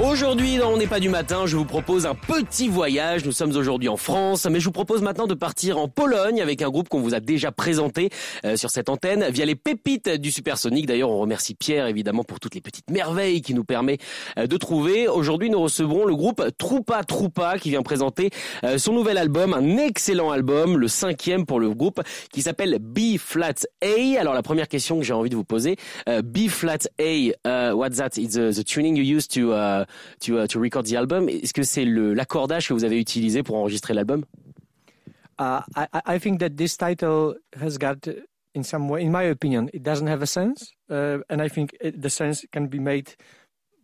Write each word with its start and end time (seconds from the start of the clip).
Aujourd'hui, 0.00 0.56
dans 0.56 0.72
On 0.72 0.76
n'est 0.76 0.88
pas 0.88 0.98
du 0.98 1.08
matin, 1.08 1.46
je 1.46 1.56
vous 1.56 1.64
propose 1.64 2.04
un 2.04 2.16
petit 2.16 2.66
voyage. 2.66 3.24
Nous 3.24 3.30
sommes 3.30 3.54
aujourd'hui 3.54 3.88
en 3.88 3.96
France, 3.96 4.44
mais 4.50 4.58
je 4.58 4.64
vous 4.64 4.72
propose 4.72 5.02
maintenant 5.02 5.28
de 5.28 5.34
partir 5.34 5.78
en 5.78 5.86
Pologne 5.86 6.42
avec 6.42 6.62
un 6.62 6.68
groupe 6.68 6.88
qu'on 6.88 6.98
vous 6.98 7.14
a 7.14 7.20
déjà 7.20 7.52
présenté 7.52 8.10
euh, 8.44 8.56
sur 8.56 8.70
cette 8.70 8.88
antenne 8.88 9.24
via 9.30 9.44
les 9.44 9.54
pépites 9.54 10.08
du 10.08 10.32
Supersonic. 10.32 10.86
D'ailleurs, 10.86 11.10
on 11.10 11.18
remercie 11.20 11.54
Pierre 11.54 11.86
évidemment 11.86 12.24
pour 12.24 12.40
toutes 12.40 12.56
les 12.56 12.60
petites 12.60 12.90
merveilles 12.90 13.40
qu'il 13.40 13.54
nous 13.54 13.62
permet 13.62 13.98
euh, 14.36 14.48
de 14.48 14.56
trouver. 14.56 15.06
Aujourd'hui, 15.06 15.48
nous 15.48 15.60
recevrons 15.60 16.06
le 16.06 16.16
groupe 16.16 16.42
Troupa 16.58 17.04
Troupa 17.04 17.60
qui 17.60 17.70
vient 17.70 17.82
présenter 17.82 18.30
euh, 18.64 18.78
son 18.78 18.94
nouvel 18.94 19.16
album, 19.16 19.54
un 19.54 19.76
excellent 19.76 20.32
album, 20.32 20.76
le 20.76 20.88
cinquième 20.88 21.46
pour 21.46 21.60
le 21.60 21.70
groupe, 21.70 22.02
qui 22.32 22.42
s'appelle 22.42 22.78
B 22.80 23.16
Flat 23.16 23.54
A. 23.80 24.18
Alors 24.20 24.34
la 24.34 24.42
première 24.42 24.66
question 24.66 24.98
que 24.98 25.04
j'ai 25.04 25.12
envie 25.12 25.30
de 25.30 25.36
vous 25.36 25.44
poser, 25.44 25.76
B 26.08 26.48
Flat 26.48 26.88
A, 26.98 27.74
what's 27.76 27.98
that? 27.98 28.16
It's 28.16 28.34
the, 28.34 28.52
the 28.52 28.64
tuning 28.64 28.96
you 28.96 29.04
use 29.04 29.28
to 29.28 29.52
uh, 29.52 29.83
uh, 30.28 30.46
to 30.46 30.60
record 30.60 30.86
the 30.86 30.96
album. 30.96 31.28
Est-ce 31.28 31.52
que 31.52 31.62
c'est 31.62 31.84
l'accordage 31.84 32.68
que 32.68 32.74
vous 32.74 32.84
avez 32.84 32.98
utilisé 32.98 33.42
pour 33.42 33.56
enregistrer 33.56 33.94
l'album? 33.94 34.24
Uh, 35.38 35.62
I, 35.76 35.86
I 36.06 36.18
think 36.18 36.38
that 36.40 36.56
this 36.56 36.76
title 36.76 37.34
has 37.60 37.76
got, 37.76 38.06
in 38.54 38.62
some 38.62 38.88
way, 38.88 39.02
in 39.02 39.10
my 39.10 39.24
opinion, 39.24 39.68
it 39.74 39.82
doesn't 39.82 40.06
have 40.06 40.22
a 40.22 40.26
sense, 40.26 40.72
uh, 40.88 41.18
and 41.28 41.42
I 41.42 41.48
think 41.48 41.74
it, 41.80 42.00
the 42.00 42.10
sense 42.10 42.46
can 42.52 42.68
be 42.68 42.78
made 42.78 43.16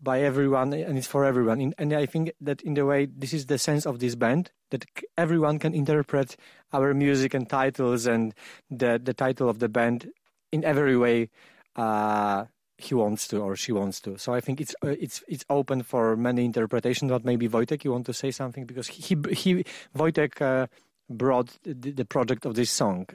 by 0.01 0.23
everyone, 0.23 0.73
and 0.73 0.97
it's 0.97 1.09
for 1.09 1.25
everyone. 1.25 1.61
In, 1.61 1.75
and 1.77 1.93
I 1.93 2.06
think 2.06 2.33
that 2.41 2.62
in 2.62 2.75
the 2.75 2.87
way, 2.87 3.06
this 3.06 3.33
is 3.33 3.47
the 3.47 3.59
sense 3.59 3.84
of 3.84 3.98
this 3.98 4.15
band 4.15 4.53
that 4.71 4.84
everyone 5.19 5.59
can 5.59 5.75
interpret 5.75 6.37
our 6.73 6.95
music 6.95 7.34
and 7.34 7.48
titles 7.48 8.06
and 8.06 8.33
the 8.71 9.01
the 9.03 9.12
title 9.12 9.48
of 9.48 9.59
the 9.59 9.69
band 9.69 10.09
in 10.53 10.65
every 10.65 10.97
way. 10.97 11.31
Uh, 11.77 12.45
he 12.83 12.95
wants 12.95 13.28
to 13.28 13.41
or 13.41 13.56
she 13.56 13.73
wants 13.73 14.00
to. 14.03 14.17
So 14.19 14.34
I 14.34 14.41
think 14.41 14.61
it's 14.61 14.75
uh, 14.84 14.95
it's 15.00 15.23
it's 15.28 15.45
open 15.48 15.83
for 15.83 16.17
many 16.17 16.45
interpretations. 16.45 17.11
But 17.11 17.25
maybe 17.25 17.48
Wojtek, 17.48 17.84
you 17.84 17.92
want 17.92 18.06
to 18.06 18.12
say 18.12 18.31
something? 18.31 18.67
Because 18.67 18.89
he 18.89 19.17
he 19.33 19.64
Wojtek 19.97 20.41
uh, 20.41 20.67
brought 21.09 21.59
the, 21.64 21.92
the, 21.92 22.05
project 22.05 22.47
of 22.47 22.55
this 22.55 22.70
song. 22.70 23.06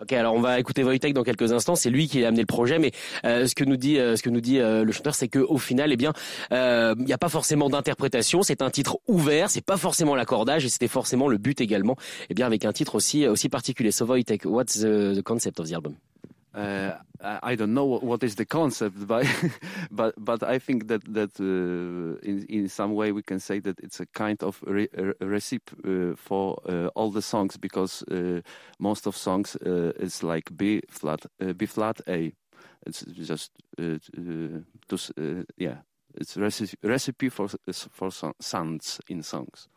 Ok, 0.00 0.12
alors 0.12 0.34
on 0.34 0.40
va 0.40 0.60
écouter 0.60 0.84
Wojtek 0.84 1.12
dans 1.12 1.24
quelques 1.24 1.52
instants. 1.52 1.74
C'est 1.74 1.90
lui 1.90 2.06
qui 2.06 2.24
a 2.24 2.28
amené 2.28 2.42
le 2.42 2.46
projet, 2.46 2.78
mais 2.78 2.92
euh, 3.24 3.46
ce 3.46 3.54
que 3.54 3.64
nous 3.64 3.76
dit, 3.76 3.98
euh, 3.98 4.14
ce 4.14 4.22
que 4.22 4.30
nous 4.30 4.40
dit 4.40 4.60
euh, 4.60 4.84
le 4.84 4.92
chanteur, 4.92 5.14
c'est 5.14 5.26
que 5.26 5.40
au 5.40 5.58
final, 5.58 5.90
eh 5.90 5.96
bien, 5.96 6.12
il 6.50 7.04
n'y 7.04 7.12
a 7.12 7.18
pas 7.18 7.28
forcément 7.28 7.68
d'interprétation. 7.68 8.42
C'est 8.42 8.62
un 8.62 8.70
titre 8.70 8.98
ouvert. 9.08 9.50
C'est 9.50 9.64
pas 9.64 9.76
forcément 9.76 10.14
l'accordage, 10.14 10.64
et 10.64 10.68
c'était 10.68 10.88
forcément 10.88 11.26
le 11.26 11.38
but 11.38 11.60
également. 11.60 11.96
Eh 12.30 12.34
bien, 12.34 12.46
avec 12.46 12.64
un 12.64 12.72
titre 12.72 12.94
aussi 12.94 13.26
aussi 13.26 13.48
particulier. 13.48 13.90
So 13.90 14.04
Wojtek, 14.04 14.44
what's 14.44 14.78
the, 14.78 15.16
the 15.16 15.22
concept 15.22 15.58
of 15.58 15.68
the 15.68 15.72
album? 15.72 15.94
Uh, 16.58 16.98
I 17.20 17.54
don't 17.54 17.72
know 17.74 17.84
what 17.84 18.22
is 18.24 18.34
the 18.34 18.44
concept, 18.44 19.06
but 19.06 19.26
but 19.92 20.14
but 20.18 20.42
I 20.42 20.58
think 20.58 20.88
that 20.88 21.02
that 21.14 21.38
uh, 21.38 22.18
in 22.28 22.46
in 22.48 22.68
some 22.68 22.94
way 22.94 23.12
we 23.12 23.22
can 23.22 23.38
say 23.38 23.60
that 23.60 23.78
it's 23.80 24.00
a 24.00 24.06
kind 24.06 24.42
of 24.42 24.60
re 24.66 24.88
recipe 25.20 25.72
uh, 25.84 26.16
for 26.16 26.58
uh, 26.68 26.86
all 26.96 27.12
the 27.12 27.22
songs 27.22 27.56
because 27.56 28.02
uh, 28.10 28.40
most 28.78 29.06
of 29.06 29.16
songs 29.16 29.56
uh, 29.64 29.92
is 30.00 30.22
like 30.22 30.56
B 30.56 30.80
flat 30.88 31.26
B 31.56 31.66
flat 31.66 32.00
A. 32.08 32.32
It's 32.86 33.02
just 33.02 33.52
to 33.76 35.12
yeah, 35.56 35.76
it's 36.14 36.36
recipe 36.36 36.76
recipe 36.82 37.28
for 37.28 37.48
for 37.72 38.10
sounds 38.40 39.00
in 39.08 39.22
songs. 39.22 39.68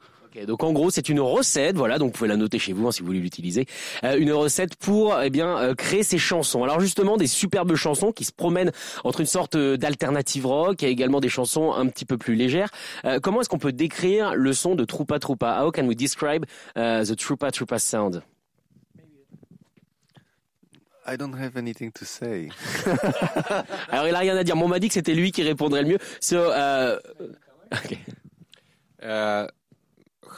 Donc 0.47 0.64
en 0.64 0.72
gros, 0.72 0.90
c'est 0.90 1.09
une 1.09 1.19
recette, 1.19 1.75
voilà, 1.75 1.97
donc 1.97 2.08
vous 2.08 2.18
pouvez 2.18 2.30
la 2.30 2.38
noter 2.38 2.58
chez 2.58 2.74
vous 2.74 2.88
hein, 2.88 2.92
si 2.92 3.02
vous 3.02 3.08
voulez 3.08 3.19
l'utiliser. 3.19 3.66
Euh, 4.03 4.18
une 4.18 4.31
recette 4.31 4.75
pour 4.75 5.19
eh 5.22 5.30
bien 5.30 5.58
euh, 5.58 5.75
créer 5.75 6.03
ces 6.03 6.18
chansons. 6.18 6.64
Alors 6.64 6.80
justement, 6.80 7.18
des 7.18 7.28
superbes 7.28 7.75
chansons 7.75 8.12
qui 8.12 8.24
se 8.24 8.31
promènent 8.31 8.72
entre 9.03 9.20
une 9.20 9.25
sorte 9.25 9.56
euh, 9.56 9.78
d'alternative 9.78 10.46
rock 10.46 10.84
et 10.84 10.88
également 10.88 11.20
des 11.20 11.30
chansons 11.30 11.74
un 11.74 11.88
petit 11.88 12.06
peu 12.06 12.18
plus 12.18 12.36
légères. 12.36 12.70
comment 13.22 13.41
est-ce 13.41 13.50
qu'on 13.50 13.59
peut 13.59 13.72
décrire 13.72 14.36
le 14.36 14.53
son 14.53 14.75
de 14.75 14.86
Troupa 14.86 15.20
Troupa? 15.20 15.64
How 15.64 15.72
can 15.72 15.86
we 15.86 15.96
describe 15.96 16.46
the 16.75 17.16
Troupa 17.16 17.52
Troupa 17.52 17.80
sound? 17.80 18.24
I 21.06 21.18
don't 21.18 21.34
have 21.34 21.58
anything 21.58 21.91
to 21.94 22.06
say. 22.06 22.50
Alors 23.90 24.08
il 24.08 24.16
a 24.16 24.20
rien 24.20 24.38
à 24.38 24.44
dire. 24.44 24.56
on 24.56 24.68
m'a 24.68 24.80
dit 24.80 24.88
que 24.88 24.94
c'était 24.94 25.16
lui 25.16 25.31
qui 25.31 25.44
répondrait 25.44 25.81
le 25.81 25.90
mieux. 25.90 25.97
So, 26.20 26.38
uh, 26.38 26.97
okay. 27.74 28.00
uh, 29.02 29.47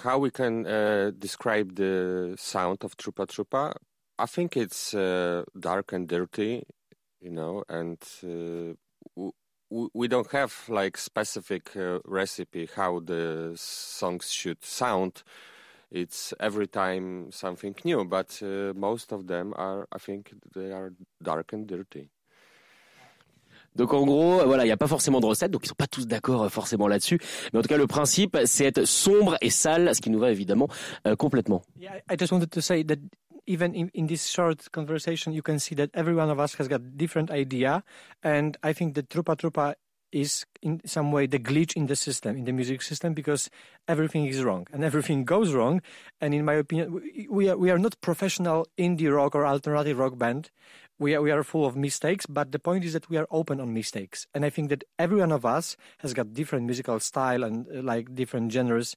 how 0.02 0.18
we 0.20 0.32
can 0.32 0.66
uh, 0.66 1.12
describe 1.18 1.76
the 1.76 2.36
sound 2.38 2.84
of 2.84 2.98
Trupa 2.98 3.28
Trupa? 3.28 3.74
I 4.18 4.26
think 4.26 4.58
it's 4.58 4.94
uh, 4.94 5.44
dark 5.60 5.94
and 5.94 6.08
dirty, 6.08 6.64
you 7.22 7.32
know, 7.32 7.64
and 7.68 7.98
uh, 8.24 8.74
we 9.70 10.08
don't 10.08 10.32
have 10.32 10.54
like 10.70 10.98
specific 10.98 11.76
uh, 11.76 12.00
recipe 12.06 12.70
how 12.76 13.00
the 13.00 13.54
songs 13.56 14.32
should 14.32 14.64
sound. 14.64 15.24
It's 15.92 16.34
every 16.40 16.68
time 16.68 17.32
something 17.32 17.76
new, 17.84 18.04
but 18.06 18.40
uh, 18.42 18.74
most 18.76 19.12
of 19.12 19.28
them 19.28 19.54
are, 19.56 19.88
I 19.92 20.00
think, 20.00 20.34
they 20.56 20.72
are 20.72 20.94
dark 21.22 21.54
and 21.54 21.68
dirty. 21.68 22.10
Donc 23.76 23.94
en 23.94 24.06
gros, 24.06 24.42
euh, 24.42 24.46
voilà, 24.46 24.64
il 24.64 24.68
n'y 24.68 24.74
a 24.74 24.78
pas 24.78 24.88
forcément 24.88 25.20
de 25.20 25.26
recette, 25.26 25.52
donc 25.52 25.66
ils 25.66 25.70
sont 25.70 25.76
pas 25.76 25.88
tous 25.88 26.08
d'accord 26.08 26.44
euh, 26.44 26.50
forcément 26.50 26.88
là-dessus. 26.88 27.20
Mais 27.52 27.60
en 27.60 27.62
tout 27.62 27.70
cas, 27.70 27.78
le 27.78 27.88
principe, 27.88 28.38
c'est 28.46 28.66
être 28.66 28.86
sombre 28.86 29.38
et 29.42 29.50
sale, 29.50 29.94
ce 29.96 30.02
qui 30.02 30.10
nous 30.10 30.20
va 30.20 30.32
évidemment 30.32 30.68
euh, 31.08 31.16
complètement. 31.16 31.62
Yeah, 31.80 31.96
I 32.10 32.16
just 32.18 32.32
wanted 32.32 32.50
to 32.52 32.62
say 32.62 32.84
that 32.84 32.98
even 33.48 33.74
in, 33.76 33.90
in 33.94 34.08
this 34.08 34.28
short 34.28 34.70
conversation, 34.72 35.32
you 35.34 35.42
can 35.42 35.60
see 35.60 35.76
that 35.76 35.90
every 35.94 36.16
one 36.16 36.30
of 36.30 36.40
us 36.40 36.56
has 36.60 36.68
got 36.68 36.82
different 36.96 37.32
idea, 37.32 37.84
and 38.24 38.52
I 38.64 38.74
think 38.74 38.96
that 38.96 39.10
Trupa 39.10 39.36
Trupa 39.36 39.74
is 40.14 40.46
in 40.62 40.82
some 40.86 41.12
way 41.12 41.26
the 41.26 41.40
glitch 41.40 41.74
in 41.76 41.88
the 41.88 41.96
system, 41.96 42.38
in 42.38 42.46
the 42.46 42.54
music 42.54 42.82
system, 42.82 43.14
because 43.14 43.50
everything 43.88 44.26
is 44.26 44.44
wrong 44.44 44.68
and 44.72 44.84
everything 44.84 45.26
goes 45.26 45.54
wrong. 45.54 45.82
And 46.22 46.34
in 46.34 46.46
my 46.46 46.54
opinion, 46.54 47.02
we 47.30 47.50
are, 47.50 47.58
we 47.58 47.72
are 47.72 47.80
not 47.80 48.00
professional 48.00 48.68
indie 48.78 49.14
rock 49.14 49.36
or 49.36 49.46
alternative 49.46 49.98
rock 49.98 50.18
band 50.18 50.52
we 51.00 51.16
are, 51.16 51.22
we 51.22 51.32
are 51.32 51.44
full 51.44 51.66
of 51.66 51.76
mistakes, 51.76 52.26
but 52.26 52.52
the 52.52 52.60
point 52.60 52.86
is 52.86 52.94
that 52.94 53.10
we 53.10 53.18
are 53.18 53.28
open 53.32 53.60
on 53.60 53.74
mistakes. 53.74 54.28
And 54.34 54.46
I 54.46 54.50
think 54.50 54.70
that 54.70 54.84
every 55.00 55.20
one 55.20 55.32
of 55.32 55.46
us 55.46 55.76
has 56.00 56.14
got 56.14 56.34
different 56.34 56.66
musical 56.66 57.00
style 57.00 57.44
and 57.44 57.68
uh, 57.68 57.82
like 57.82 58.14
different 58.14 58.52
genres. 58.52 58.96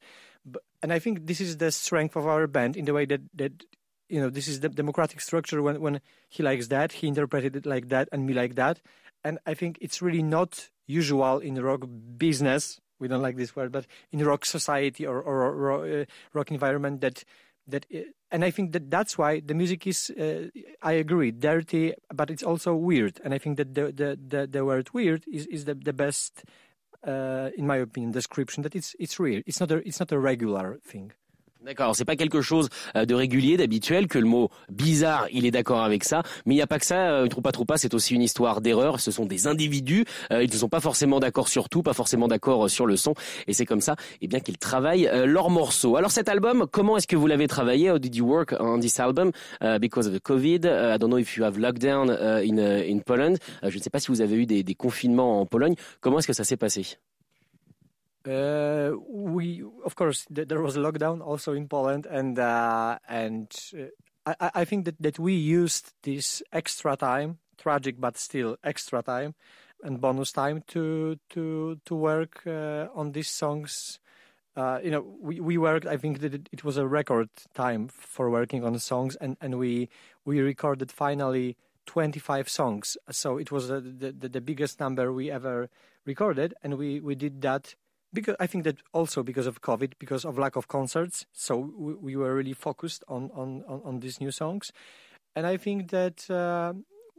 And 0.82 0.92
I 0.92 0.98
think 0.98 1.26
this 1.26 1.40
is 1.40 1.56
the 1.56 1.72
strength 1.72 2.14
of 2.14 2.26
our 2.26 2.46
band 2.46 2.76
in 2.76 2.84
the 2.84 2.92
way 2.92 3.06
that, 3.06 3.22
that 3.34 3.64
you 4.08 4.20
know, 4.20 4.30
this 4.30 4.46
is 4.46 4.60
the 4.60 4.68
democratic 4.68 5.20
structure 5.20 5.62
when, 5.62 5.80
when 5.80 6.00
he 6.28 6.42
likes 6.42 6.68
that, 6.68 6.92
he 6.92 7.08
interpreted 7.08 7.56
it 7.56 7.66
like 7.66 7.88
that, 7.88 8.08
and 8.12 8.26
me 8.26 8.34
like 8.34 8.54
that. 8.54 8.80
And 9.24 9.38
I 9.46 9.54
think 9.54 9.78
it's 9.80 10.00
really 10.00 10.22
not 10.22 10.68
usual 10.86 11.38
in 11.38 11.60
rock 11.62 11.84
business. 12.16 12.80
We 12.98 13.08
don't 13.08 13.22
like 13.22 13.36
this 13.36 13.54
word, 13.54 13.72
but 13.72 13.86
in 14.10 14.24
rock 14.24 14.46
society 14.46 15.06
or, 15.06 15.20
or, 15.20 15.52
or 15.52 16.00
uh, 16.00 16.04
rock 16.32 16.50
environment 16.50 17.02
that 17.02 17.24
that 17.68 17.86
and 18.30 18.44
i 18.44 18.50
think 18.50 18.72
that 18.72 18.90
that's 18.90 19.18
why 19.18 19.40
the 19.40 19.54
music 19.54 19.86
is 19.86 20.10
uh, 20.10 20.48
i 20.82 20.92
agree 20.92 21.30
dirty 21.30 21.92
but 22.14 22.30
it's 22.30 22.42
also 22.42 22.74
weird 22.74 23.20
and 23.24 23.34
i 23.34 23.38
think 23.38 23.56
that 23.56 23.74
the 23.74 23.92
the 23.92 24.18
the, 24.28 24.46
the 24.46 24.64
word 24.64 24.88
weird 24.92 25.24
is 25.30 25.46
is 25.46 25.64
the, 25.64 25.74
the 25.74 25.92
best 25.92 26.44
uh, 27.06 27.50
in 27.56 27.66
my 27.66 27.76
opinion 27.76 28.12
description 28.12 28.62
that 28.62 28.74
it's 28.74 28.94
it's 28.98 29.18
real 29.18 29.42
it's 29.46 29.60
not 29.60 29.70
a 29.70 29.76
it's 29.86 30.00
not 30.00 30.12
a 30.12 30.18
regular 30.18 30.78
thing 30.84 31.12
D'accord, 31.64 31.96
c'est 31.96 32.04
pas 32.04 32.16
quelque 32.16 32.42
chose 32.42 32.68
euh, 32.94 33.06
de 33.06 33.14
régulier, 33.14 33.56
d'habituel, 33.56 34.06
que 34.06 34.18
le 34.18 34.26
mot 34.26 34.50
bizarre, 34.70 35.26
il 35.32 35.46
est 35.46 35.50
d'accord 35.50 35.82
avec 35.82 36.04
ça, 36.04 36.22
mais 36.44 36.54
il 36.54 36.58
n'y 36.58 36.62
a 36.62 36.66
pas 36.66 36.78
que 36.78 36.84
ça, 36.86 37.10
euh, 37.10 37.26
Troupa 37.26 37.50
Troupa, 37.50 37.76
c'est 37.78 37.94
aussi 37.94 38.14
une 38.14 38.22
histoire 38.22 38.60
d'erreur, 38.60 39.00
ce 39.00 39.10
sont 39.10 39.24
des 39.24 39.48
individus, 39.48 40.04
euh, 40.30 40.44
ils 40.44 40.50
ne 40.50 40.56
sont 40.56 40.68
pas 40.68 40.78
forcément 40.80 41.18
d'accord 41.18 41.48
sur 41.48 41.68
tout, 41.68 41.82
pas 41.82 41.94
forcément 41.94 42.28
d'accord 42.28 42.70
sur 42.70 42.86
le 42.86 42.96
son, 42.96 43.14
et 43.48 43.52
c'est 43.52 43.64
comme 43.64 43.80
ça 43.80 43.96
eh 44.20 44.28
bien 44.28 44.38
qu'ils 44.38 44.58
travaillent 44.58 45.10
leurs 45.24 45.50
morceaux. 45.50 45.96
Alors 45.96 46.10
cet 46.10 46.28
album, 46.28 46.66
comment 46.70 46.98
est-ce 46.98 47.08
que 47.08 47.16
vous 47.16 47.26
l'avez 47.26 47.48
travaillé? 47.48 47.90
How 47.90 47.98
did 47.98 48.14
you 48.14 48.26
work 48.26 48.54
on 48.60 48.78
this 48.78 49.00
album? 49.00 49.32
Because 49.80 50.06
of 50.06 50.12
the 50.12 50.20
COVID 50.22 50.66
I 50.66 50.98
don't 50.98 51.08
know 51.08 51.18
if 51.18 51.36
you 51.36 51.44
have 51.44 51.58
lockdown 51.58 52.10
in, 52.44 52.58
in 52.58 53.00
Poland. 53.00 53.36
je 53.62 53.76
ne 53.76 53.82
sais 53.82 53.90
pas 53.90 53.98
si 53.98 54.08
vous 54.08 54.20
avez 54.20 54.36
eu 54.36 54.46
des 54.46 54.74
confinements 54.74 55.40
en 55.40 55.46
Pologne. 55.46 55.74
Comment 56.00 56.18
est-ce 56.18 56.28
que 56.28 56.32
ça 56.32 56.44
s'est 56.44 56.56
passé? 56.56 56.98
Uh, 58.26 58.92
we, 59.08 59.62
of 59.84 59.96
course, 59.96 60.26
th- 60.34 60.48
there 60.48 60.62
was 60.62 60.76
a 60.76 60.80
lockdown 60.80 61.20
also 61.20 61.52
in 61.52 61.68
Poland, 61.68 62.06
and 62.06 62.38
uh, 62.38 62.98
and 63.08 63.50
uh, 64.26 64.32
I, 64.40 64.50
I 64.62 64.64
think 64.64 64.84
that, 64.84 65.00
that 65.00 65.18
we 65.18 65.34
used 65.34 65.92
this 66.02 66.42
extra 66.52 66.96
time, 66.96 67.38
tragic 67.58 68.00
but 68.00 68.16
still 68.16 68.56
extra 68.64 69.02
time, 69.02 69.34
and 69.82 70.00
bonus 70.00 70.32
time 70.32 70.62
to 70.68 71.18
to 71.30 71.80
to 71.84 71.94
work 71.94 72.42
uh, 72.46 72.88
on 72.94 73.12
these 73.12 73.28
songs. 73.30 73.98
Uh, 74.56 74.80
you 74.82 74.90
know, 74.90 75.04
we, 75.20 75.38
we 75.38 75.58
worked. 75.58 75.86
I 75.86 75.98
think 75.98 76.20
that 76.20 76.34
it, 76.34 76.48
it 76.50 76.64
was 76.64 76.78
a 76.78 76.86
record 76.86 77.28
time 77.52 77.88
for 77.88 78.30
working 78.30 78.64
on 78.64 78.72
the 78.72 78.80
songs, 78.80 79.16
and, 79.16 79.36
and 79.40 79.58
we 79.58 79.88
we 80.24 80.40
recorded 80.40 80.90
finally 80.90 81.56
25 81.86 82.48
songs. 82.48 82.96
So 83.10 83.38
it 83.38 83.50
was 83.50 83.68
the, 83.68 83.80
the, 83.80 84.28
the 84.28 84.40
biggest 84.40 84.80
number 84.80 85.12
we 85.12 85.30
ever 85.30 85.70
recorded, 86.04 86.54
and 86.62 86.76
we, 86.78 87.00
we 87.00 87.14
did 87.14 87.42
that 87.42 87.74
because 88.16 88.36
I 88.40 88.46
think 88.48 88.64
that 88.64 88.78
also 88.92 89.22
because 89.22 89.46
of 89.46 89.60
COVID, 89.60 89.92
because 89.98 90.24
of 90.24 90.38
lack 90.38 90.56
of 90.56 90.66
concerts. 90.66 91.26
So 91.32 91.52
we, 91.84 91.94
we 91.94 92.16
were 92.16 92.34
really 92.34 92.54
focused 92.54 93.04
on, 93.06 93.30
on, 93.34 93.62
on, 93.68 93.82
on, 93.84 94.00
these 94.00 94.20
new 94.20 94.32
songs, 94.32 94.72
and 95.36 95.46
I 95.46 95.56
think 95.58 95.90
that 95.90 96.28
uh, 96.30 96.72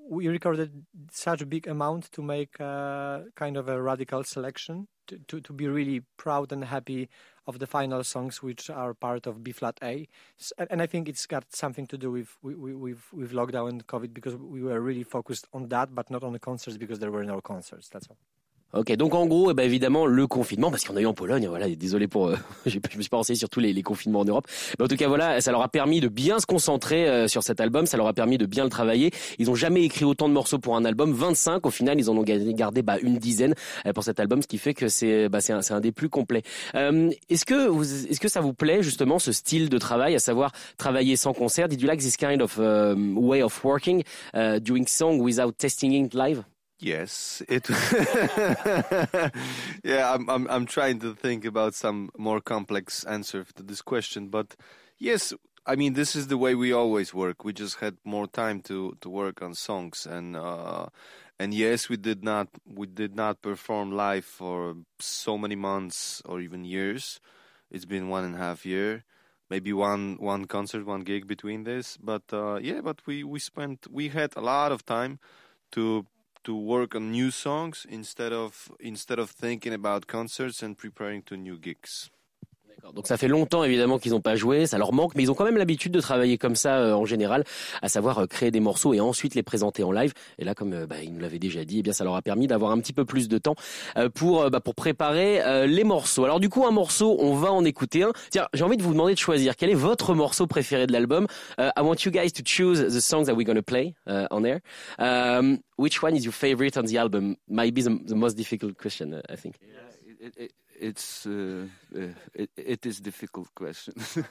we 0.09 0.27
recorded 0.27 0.85
such 1.11 1.41
a 1.41 1.45
big 1.45 1.67
amount 1.67 2.11
to 2.13 2.21
make 2.21 2.59
a, 2.59 3.25
kind 3.35 3.55
of 3.57 3.69
a 3.69 3.81
radical 3.81 4.23
selection 4.23 4.87
to, 5.07 5.19
to, 5.27 5.39
to 5.41 5.53
be 5.53 5.67
really 5.67 6.01
proud 6.17 6.51
and 6.51 6.65
happy 6.65 7.09
of 7.45 7.59
the 7.59 7.67
final 7.67 8.03
songs 8.03 8.41
which 8.41 8.69
are 8.69 8.93
part 8.93 9.27
of 9.27 9.43
B 9.43 9.51
flat 9.51 9.77
A, 9.83 10.07
and 10.69 10.81
I 10.81 10.87
think 10.87 11.07
it's 11.07 11.25
got 11.27 11.55
something 11.55 11.85
to 11.87 11.97
do 11.97 12.11
with 12.11 12.35
with 12.41 12.57
with, 12.57 13.01
with 13.13 13.31
lockdown 13.31 13.69
and 13.69 13.87
COVID 13.87 14.13
because 14.13 14.35
we 14.35 14.61
were 14.63 14.81
really 14.81 15.03
focused 15.03 15.45
on 15.53 15.69
that, 15.69 15.93
but 15.93 16.09
not 16.09 16.23
on 16.23 16.33
the 16.33 16.39
concerts 16.39 16.77
because 16.77 16.99
there 16.99 17.11
were 17.11 17.23
no 17.23 17.39
concerts. 17.39 17.87
That's 17.87 18.07
all. 18.07 18.17
Ok, 18.73 18.91
donc 18.97 19.15
en 19.15 19.25
gros, 19.25 19.49
eh 19.49 19.53
ben 19.53 19.63
évidemment, 19.63 20.05
le 20.05 20.27
confinement, 20.27 20.69
parce 20.69 20.83
qu'on 20.83 20.97
a 20.97 21.01
eu 21.01 21.05
en 21.05 21.13
Pologne, 21.13 21.47
voilà, 21.47 21.69
désolé 21.69 22.09
pour, 22.09 22.27
euh, 22.27 22.35
je 22.65 22.77
me 22.77 23.01
suis 23.01 23.09
pas 23.09 23.15
renseigné 23.15 23.39
sur 23.39 23.47
tous 23.47 23.61
les, 23.61 23.81
confinements 23.81 24.19
en 24.19 24.25
Europe, 24.25 24.45
mais 24.77 24.83
en 24.83 24.89
tout 24.89 24.97
cas, 24.97 25.07
voilà, 25.07 25.39
ça 25.39 25.51
leur 25.51 25.61
a 25.61 25.69
permis 25.69 26.01
de 26.01 26.09
bien 26.09 26.39
se 26.39 26.45
concentrer 26.45 27.07
euh, 27.07 27.29
sur 27.29 27.43
cet 27.43 27.61
album, 27.61 27.85
ça 27.85 27.95
leur 27.95 28.07
a 28.07 28.13
permis 28.13 28.37
de 28.37 28.45
bien 28.45 28.65
le 28.65 28.69
travailler. 28.69 29.11
Ils 29.39 29.49
ont 29.49 29.55
jamais 29.55 29.83
écrit 29.83 30.03
autant 30.03 30.27
de 30.27 30.33
morceaux 30.33 30.59
pour 30.59 30.75
un 30.75 30.83
album, 30.83 31.13
25 31.13 31.65
au 31.65 31.69
final, 31.69 31.97
ils 31.97 32.09
en 32.09 32.17
ont 32.17 32.23
gardé 32.23 32.81
bah, 32.81 32.97
une 33.01 33.17
dizaine 33.17 33.55
euh, 33.85 33.93
pour 33.93 34.03
cet 34.03 34.19
album, 34.19 34.41
ce 34.41 34.47
qui 34.47 34.57
fait 34.57 34.73
que 34.73 34.89
c'est 34.89 35.29
bah, 35.29 35.39
un, 35.47 35.61
un, 35.69 35.79
des 35.79 35.93
plus 35.93 36.09
complets. 36.09 36.43
est-ce 36.73 37.45
que 37.45 38.11
est-ce 38.11 38.19
que 38.19 38.27
ça 38.27 38.41
vous 38.41 38.53
plaît 38.53 38.83
justement 38.83 39.17
ce 39.17 39.31
style 39.31 39.69
de 39.69 39.77
travail, 39.77 40.13
à 40.13 40.19
savoir 40.19 40.51
travailler 40.77 41.15
sans 41.15 41.31
concert? 41.31 41.69
Did 41.69 41.81
you 41.81 41.87
like 41.87 42.01
this 42.01 42.17
kind 42.17 42.41
of 42.41 42.59
um, 42.59 43.17
way 43.17 43.41
of 43.41 43.63
working, 43.63 44.03
uh, 44.33 44.59
doing 44.59 44.85
song 44.87 45.19
without 45.19 45.57
testing 45.57 45.93
it 45.93 46.13
live? 46.13 46.43
Yes, 46.79 47.41
it. 47.49 47.67
yeah, 49.83 50.13
I'm, 50.13 50.29
I'm 50.29 50.47
I'm 50.47 50.65
trying 50.67 50.99
to 50.99 51.15
think 51.15 51.43
about 51.43 51.73
some 51.73 52.11
more 52.17 52.39
complex 52.39 53.03
answer 53.05 53.43
to 53.55 53.63
this 53.63 53.81
question, 53.81 54.27
but 54.27 54.55
yes, 54.99 55.33
I 55.65 55.75
mean 55.75 55.93
this 55.93 56.15
is 56.15 56.27
the 56.27 56.37
way 56.37 56.53
we 56.53 56.71
always 56.71 57.15
work. 57.15 57.43
We 57.43 57.51
just 57.53 57.79
had 57.79 57.97
more 58.03 58.27
time 58.27 58.61
to 58.69 58.95
to 59.01 59.09
work 59.09 59.41
on 59.41 59.55
songs, 59.55 60.05
and 60.05 60.35
uh, 60.35 60.87
and 61.39 61.51
yes, 61.51 61.89
we 61.89 61.97
did 61.97 62.23
not 62.23 62.47
we 62.65 62.85
did 62.85 63.15
not 63.15 63.41
perform 63.41 63.91
live 63.91 64.25
for 64.25 64.75
so 64.99 65.35
many 65.35 65.55
months 65.55 66.21
or 66.25 66.39
even 66.41 66.63
years. 66.63 67.19
It's 67.71 67.85
been 67.85 68.07
one 68.07 68.23
and 68.23 68.35
a 68.35 68.37
half 68.37 68.67
year, 68.67 69.03
maybe 69.49 69.73
one 69.73 70.17
one 70.19 70.45
concert, 70.45 70.85
one 70.85 71.01
gig 71.01 71.25
between 71.27 71.63
this, 71.63 71.97
but 71.97 72.21
uh, 72.31 72.59
yeah, 72.61 72.81
but 72.81 73.01
we 73.07 73.23
we 73.23 73.39
spent 73.39 73.87
we 73.89 74.09
had 74.09 74.33
a 74.35 74.41
lot 74.41 74.71
of 74.71 74.85
time 74.85 75.17
to 75.71 76.05
to 76.47 76.55
work 76.55 76.95
on 76.95 77.11
new 77.11 77.29
songs 77.29 77.85
instead 77.89 78.31
of 78.31 78.71
instead 78.79 79.19
of 79.19 79.29
thinking 79.29 79.73
about 79.73 80.07
concerts 80.07 80.63
and 80.63 80.77
preparing 80.77 81.21
to 81.21 81.35
new 81.35 81.57
gigs. 81.57 82.09
Donc 82.93 83.07
ça 83.07 83.17
fait 83.17 83.27
longtemps 83.27 83.63
évidemment 83.63 83.99
qu'ils 83.99 84.11
n'ont 84.11 84.21
pas 84.21 84.35
joué, 84.35 84.65
ça 84.65 84.77
leur 84.77 84.93
manque, 84.93 85.15
mais 85.15 85.23
ils 85.23 85.31
ont 85.31 85.33
quand 85.33 85.45
même 85.45 85.57
l'habitude 85.57 85.91
de 85.91 85.99
travailler 85.99 86.37
comme 86.37 86.55
ça 86.55 86.77
euh, 86.77 86.93
en 86.93 87.05
général, 87.05 87.43
à 87.81 87.89
savoir 87.89 88.19
euh, 88.19 88.25
créer 88.25 88.51
des 88.51 88.59
morceaux 88.59 88.93
et 88.93 88.99
ensuite 88.99 89.35
les 89.35 89.43
présenter 89.43 89.83
en 89.83 89.91
live. 89.91 90.13
Et 90.39 90.45
là, 90.45 90.55
comme 90.55 90.73
euh, 90.73 90.87
bah, 90.87 90.95
ils 91.03 91.13
nous 91.13 91.19
l'avaient 91.19 91.39
déjà 91.39 91.65
dit, 91.65 91.79
eh 91.79 91.81
bien 91.83 91.93
ça 91.93 92.03
leur 92.03 92.15
a 92.15 92.21
permis 92.21 92.47
d'avoir 92.47 92.71
un 92.71 92.79
petit 92.79 92.93
peu 92.93 93.05
plus 93.05 93.27
de 93.27 93.37
temps 93.37 93.55
pour 94.13 94.49
bah, 94.49 94.59
pour 94.59 94.75
préparer 94.75 95.67
les 95.67 95.83
morceaux. 95.83 96.23
Alors 96.23 96.39
du 96.39 96.49
coup, 96.49 96.65
un 96.65 96.71
morceau, 96.71 97.17
on 97.19 97.33
va 97.33 97.51
en 97.51 97.65
écouter 97.65 98.03
un. 98.03 98.11
Tiens, 98.29 98.47
j'ai 98.53 98.63
envie 98.63 98.77
de 98.77 98.83
vous 98.83 98.93
demander 98.93 99.13
de 99.13 99.19
choisir 99.19 99.55
quel 99.55 99.69
est 99.69 99.75
votre 99.75 100.13
morceau 100.13 100.47
préféré 100.47 100.87
de 100.87 100.91
l'album? 100.91 101.27
I 101.59 101.81
want 101.81 102.05
you 102.05 102.11
guys 102.11 102.31
to 102.31 102.43
choose 102.45 102.79
the 102.79 103.01
songs 103.01 103.25
that 103.25 103.33
we're 103.33 103.53
to 103.53 103.61
play 103.61 103.95
on 104.07 104.43
air. 104.43 104.59
Um, 104.99 105.59
which 105.77 106.01
one 106.01 106.15
is 106.15 106.23
your 106.23 106.33
favorite 106.33 106.77
on 106.77 106.85
the 106.85 106.97
album? 106.97 107.37
Might 107.47 107.73
be 107.73 107.81
the, 107.81 108.15
most 108.15 108.35
difficult 108.35 108.77
question, 108.77 109.21
I 109.29 109.35
think. 109.35 109.55
It's 110.79 111.25
uh, 111.25 111.67
uh, 111.95 112.13
it, 112.33 112.49
it 112.55 112.85
is 112.85 112.99
difficult 112.99 113.53
question. 113.55 113.93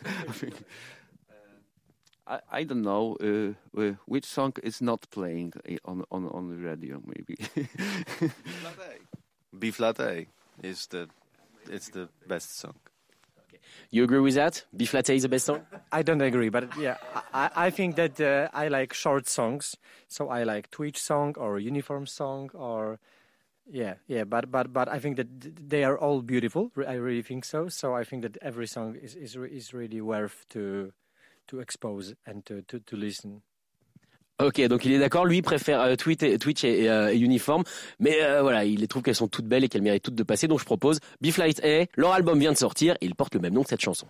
I, 2.27 2.41
I 2.51 2.65
don't 2.65 2.83
know 2.83 3.17
uh, 3.21 3.81
uh, 3.81 3.93
which 4.07 4.25
song 4.25 4.53
is 4.63 4.81
not 4.81 5.07
playing 5.11 5.53
on 5.85 6.05
on 6.11 6.27
on 6.29 6.49
the 6.49 6.57
radio. 6.57 7.01
Maybe 7.05 7.37
B 9.59 9.71
flat 9.71 10.01
A 10.01 10.27
is 10.63 10.87
the 10.87 11.09
it's 11.71 11.89
the 11.91 12.09
best 12.27 12.59
song. 12.59 12.75
You 13.91 14.05
agree 14.05 14.21
with 14.21 14.35
that? 14.35 14.65
B 14.77 14.85
flat 14.87 15.09
A 15.09 15.15
is 15.15 15.23
the 15.23 15.29
best 15.29 15.47
song. 15.47 15.61
I 15.93 16.03
don't 16.03 16.21
agree, 16.21 16.49
but 16.49 16.77
yeah, 16.79 16.97
I, 17.33 17.51
I 17.57 17.71
think 17.71 17.97
that 17.97 18.21
uh, 18.21 18.49
I 18.53 18.69
like 18.69 18.93
short 18.93 19.29
songs. 19.29 19.77
So 20.09 20.29
I 20.29 20.43
like 20.43 20.71
Twitch 20.71 20.99
song 20.99 21.35
or 21.39 21.59
uniform 21.59 22.07
song 22.07 22.51
or 22.55 22.99
yeah, 23.71 23.95
yeah, 24.07 24.25
but 24.25 24.51
but 24.51 24.73
but 24.73 24.89
I 24.89 24.99
think 24.99 25.17
that 25.17 25.27
they 25.69 25.85
are 25.85 25.99
all 25.99 26.23
beautiful. 26.23 26.71
I 26.87 26.95
really 26.95 27.23
think 27.23 27.45
so. 27.45 27.69
So 27.69 27.95
I 27.95 28.05
think 28.05 28.23
that 28.23 28.37
every 28.41 28.67
song 28.67 28.97
is 28.97 29.15
is 29.15 29.37
is 29.37 29.75
really 29.75 30.01
worth 30.01 30.47
to 30.51 30.93
to 31.49 31.61
expose 31.61 32.15
and 32.27 32.45
to 32.47 32.63
to, 32.63 32.97
listen. 32.97 33.43
Ok, 34.39 34.61
donc 34.69 34.85
il 34.85 34.93
est 34.93 34.99
d'accord, 34.99 35.25
lui 35.25 35.41
préfère 35.41 35.81
euh, 35.81 35.97
Twitch 35.97 36.23
et, 36.23 36.39
Twitch 36.39 36.63
et, 36.63 36.91
euh, 36.91 37.11
Uniform, 37.15 37.65
mais 37.99 38.23
euh, 38.23 38.43
voilà, 38.43 38.67
il 38.67 38.87
trouve 38.87 39.03
qu'elles 39.03 39.15
sont 39.15 39.29
toutes 39.29 39.47
belles 39.47 39.65
et 39.65 39.69
qu'elles 39.69 39.81
méritent 39.81 40.03
toutes 40.03 40.15
de 40.15 40.23
passer, 40.23 40.47
donc 40.47 40.61
je 40.61 40.67
propose 40.67 41.01
B-Flight 41.23 41.65
A, 41.65 41.87
leur 41.97 42.12
album 42.12 42.39
vient 42.39 42.53
de 42.53 42.59
sortir 42.59 42.97
et 43.01 43.07
il 43.07 43.15
porte 43.15 43.35
le 43.35 43.41
même 43.41 43.55
nom 43.55 43.62
que 43.62 43.71
cette 43.71 43.81
chanson. 43.81 44.07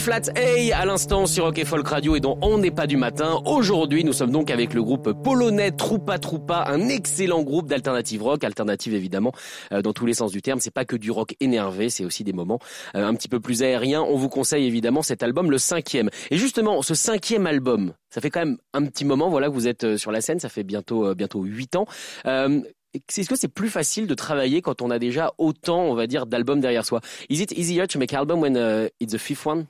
B-Flat 0.00 0.30
A 0.34 0.80
à 0.80 0.86
l'instant 0.86 1.26
sur 1.26 1.44
Rock 1.44 1.62
Folk 1.62 1.86
Radio 1.86 2.16
et 2.16 2.20
dont 2.20 2.38
On 2.40 2.56
n'est 2.56 2.70
pas 2.70 2.86
du 2.86 2.96
matin. 2.96 3.42
Aujourd'hui, 3.44 4.02
nous 4.02 4.14
sommes 4.14 4.30
donc 4.30 4.50
avec 4.50 4.72
le 4.72 4.82
groupe 4.82 5.12
polonais 5.12 5.72
Troupa 5.72 6.18
Troupa, 6.18 6.64
un 6.68 6.88
excellent 6.88 7.42
groupe 7.42 7.66
d'alternative 7.66 8.22
rock, 8.22 8.42
alternative 8.42 8.94
évidemment 8.94 9.32
euh, 9.72 9.82
dans 9.82 9.92
tous 9.92 10.06
les 10.06 10.14
sens 10.14 10.32
du 10.32 10.40
terme. 10.40 10.58
C'est 10.58 10.72
pas 10.72 10.86
que 10.86 10.96
du 10.96 11.10
rock 11.10 11.36
énervé, 11.40 11.90
c'est 11.90 12.06
aussi 12.06 12.24
des 12.24 12.32
moments 12.32 12.60
euh, 12.94 13.06
un 13.06 13.14
petit 13.14 13.28
peu 13.28 13.40
plus 13.40 13.62
aériens. 13.62 14.00
On 14.00 14.16
vous 14.16 14.30
conseille 14.30 14.64
évidemment 14.64 15.02
cet 15.02 15.22
album, 15.22 15.50
le 15.50 15.58
cinquième. 15.58 16.08
Et 16.30 16.38
justement, 16.38 16.80
ce 16.80 16.94
cinquième 16.94 17.46
album, 17.46 17.92
ça 18.08 18.22
fait 18.22 18.30
quand 18.30 18.40
même 18.40 18.56
un 18.72 18.86
petit 18.86 19.04
moment, 19.04 19.28
voilà, 19.28 19.50
vous 19.50 19.68
êtes 19.68 19.84
euh, 19.84 19.96
sur 19.98 20.12
la 20.12 20.22
scène. 20.22 20.40
Ça 20.40 20.48
fait 20.48 20.64
bientôt 20.64 21.14
bientôt 21.14 21.42
huit 21.42 21.76
ans. 21.76 21.84
Est-ce 22.24 23.28
que 23.28 23.36
c'est 23.36 23.48
plus 23.48 23.68
facile 23.68 24.06
de 24.06 24.14
travailler 24.14 24.62
quand 24.62 24.80
on 24.80 24.90
a 24.90 24.98
déjà 24.98 25.34
autant, 25.36 25.82
on 25.82 25.94
va 25.94 26.06
dire, 26.06 26.24
d'albums 26.24 26.60
derrière 26.60 26.86
soi? 26.86 27.02
Is 27.28 27.42
it 27.42 27.52
easier 27.52 27.86
to 27.86 27.98
make 27.98 28.14
album 28.14 28.40
when 28.40 28.56
uh, 28.56 28.88
it's 28.98 29.12
the 29.12 29.18
fifth 29.18 29.44
one? 29.44 29.66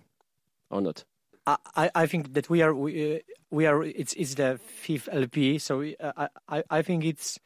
Or 0.70 0.80
not 0.80 1.04
I, 1.46 1.90
I 1.94 2.06
think 2.06 2.34
that 2.34 2.50
we 2.50 2.62
are 2.62 2.74
we, 2.74 3.16
uh, 3.16 3.18
we 3.50 3.66
are 3.66 3.82
it's 3.82 4.12
it's 4.14 4.34
the 4.34 4.58
fifth 4.58 5.08
LP, 5.10 5.58
so 5.58 5.84
uh, 6.00 6.28
I 6.48 6.62
I 6.70 6.82
think 6.82 7.04
it's 7.04 7.38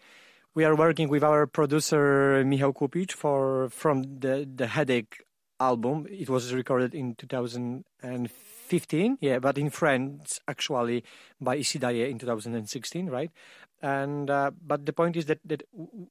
we 0.54 0.64
are 0.64 0.74
working 0.74 1.08
with 1.08 1.22
our 1.22 1.46
producer 1.46 2.42
Michał 2.44 2.72
Kupicz 2.72 3.12
for 3.12 3.68
from 3.70 4.20
the 4.20 4.48
the 4.52 4.66
Headache 4.66 5.24
album. 5.60 6.06
It 6.10 6.28
was 6.28 6.52
recorded 6.52 6.94
in 6.94 7.14
2015, 7.14 9.18
yeah, 9.20 9.38
but 9.38 9.58
in 9.58 9.70
France 9.70 10.40
actually 10.48 11.04
by 11.40 11.56
Ici 11.56 11.78
d'Ailleurs 11.78 12.10
in 12.10 12.18
2016, 12.18 13.08
right? 13.08 13.30
and 13.82 14.30
uh, 14.30 14.50
but 14.66 14.86
the 14.86 14.94
point 14.94 15.14
is 15.14 15.26
that 15.26 15.40
that 15.44 15.62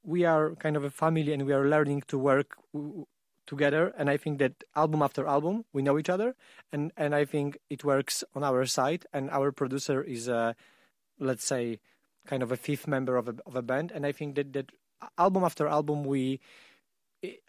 we 0.03 0.25
are 0.25 0.53
kind 0.55 0.77
of 0.77 0.83
a 0.83 0.91
family 0.91 1.33
and 1.33 1.43
we 1.43 1.53
are 1.53 1.67
learning 1.67 2.03
to 2.07 2.19
work 2.19 2.55
together 3.45 3.93
and 3.97 4.09
i 4.09 4.17
think 4.17 4.39
that 4.39 4.63
album 4.75 5.01
after 5.01 5.27
album 5.27 5.65
we 5.73 5.81
know 5.81 5.97
each 5.97 6.09
other 6.09 6.35
and 6.71 6.91
and 6.97 7.13
i 7.15 7.25
think 7.25 7.57
it 7.69 7.83
works 7.83 8.23
on 8.35 8.43
our 8.43 8.65
side 8.65 9.05
and 9.13 9.29
our 9.29 9.51
producer 9.51 10.01
is 10.01 10.27
a 10.27 10.55
let's 11.19 11.45
say 11.45 11.79
kind 12.25 12.41
of 12.41 12.51
a 12.51 12.57
fifth 12.57 12.87
member 12.87 13.17
of 13.17 13.27
a 13.27 13.35
of 13.45 13.55
a 13.55 13.61
band 13.61 13.91
and 13.91 14.05
i 14.05 14.11
think 14.11 14.35
that 14.35 14.53
that 14.53 14.71
album 15.17 15.43
after 15.43 15.67
album 15.67 16.03
we 16.03 16.39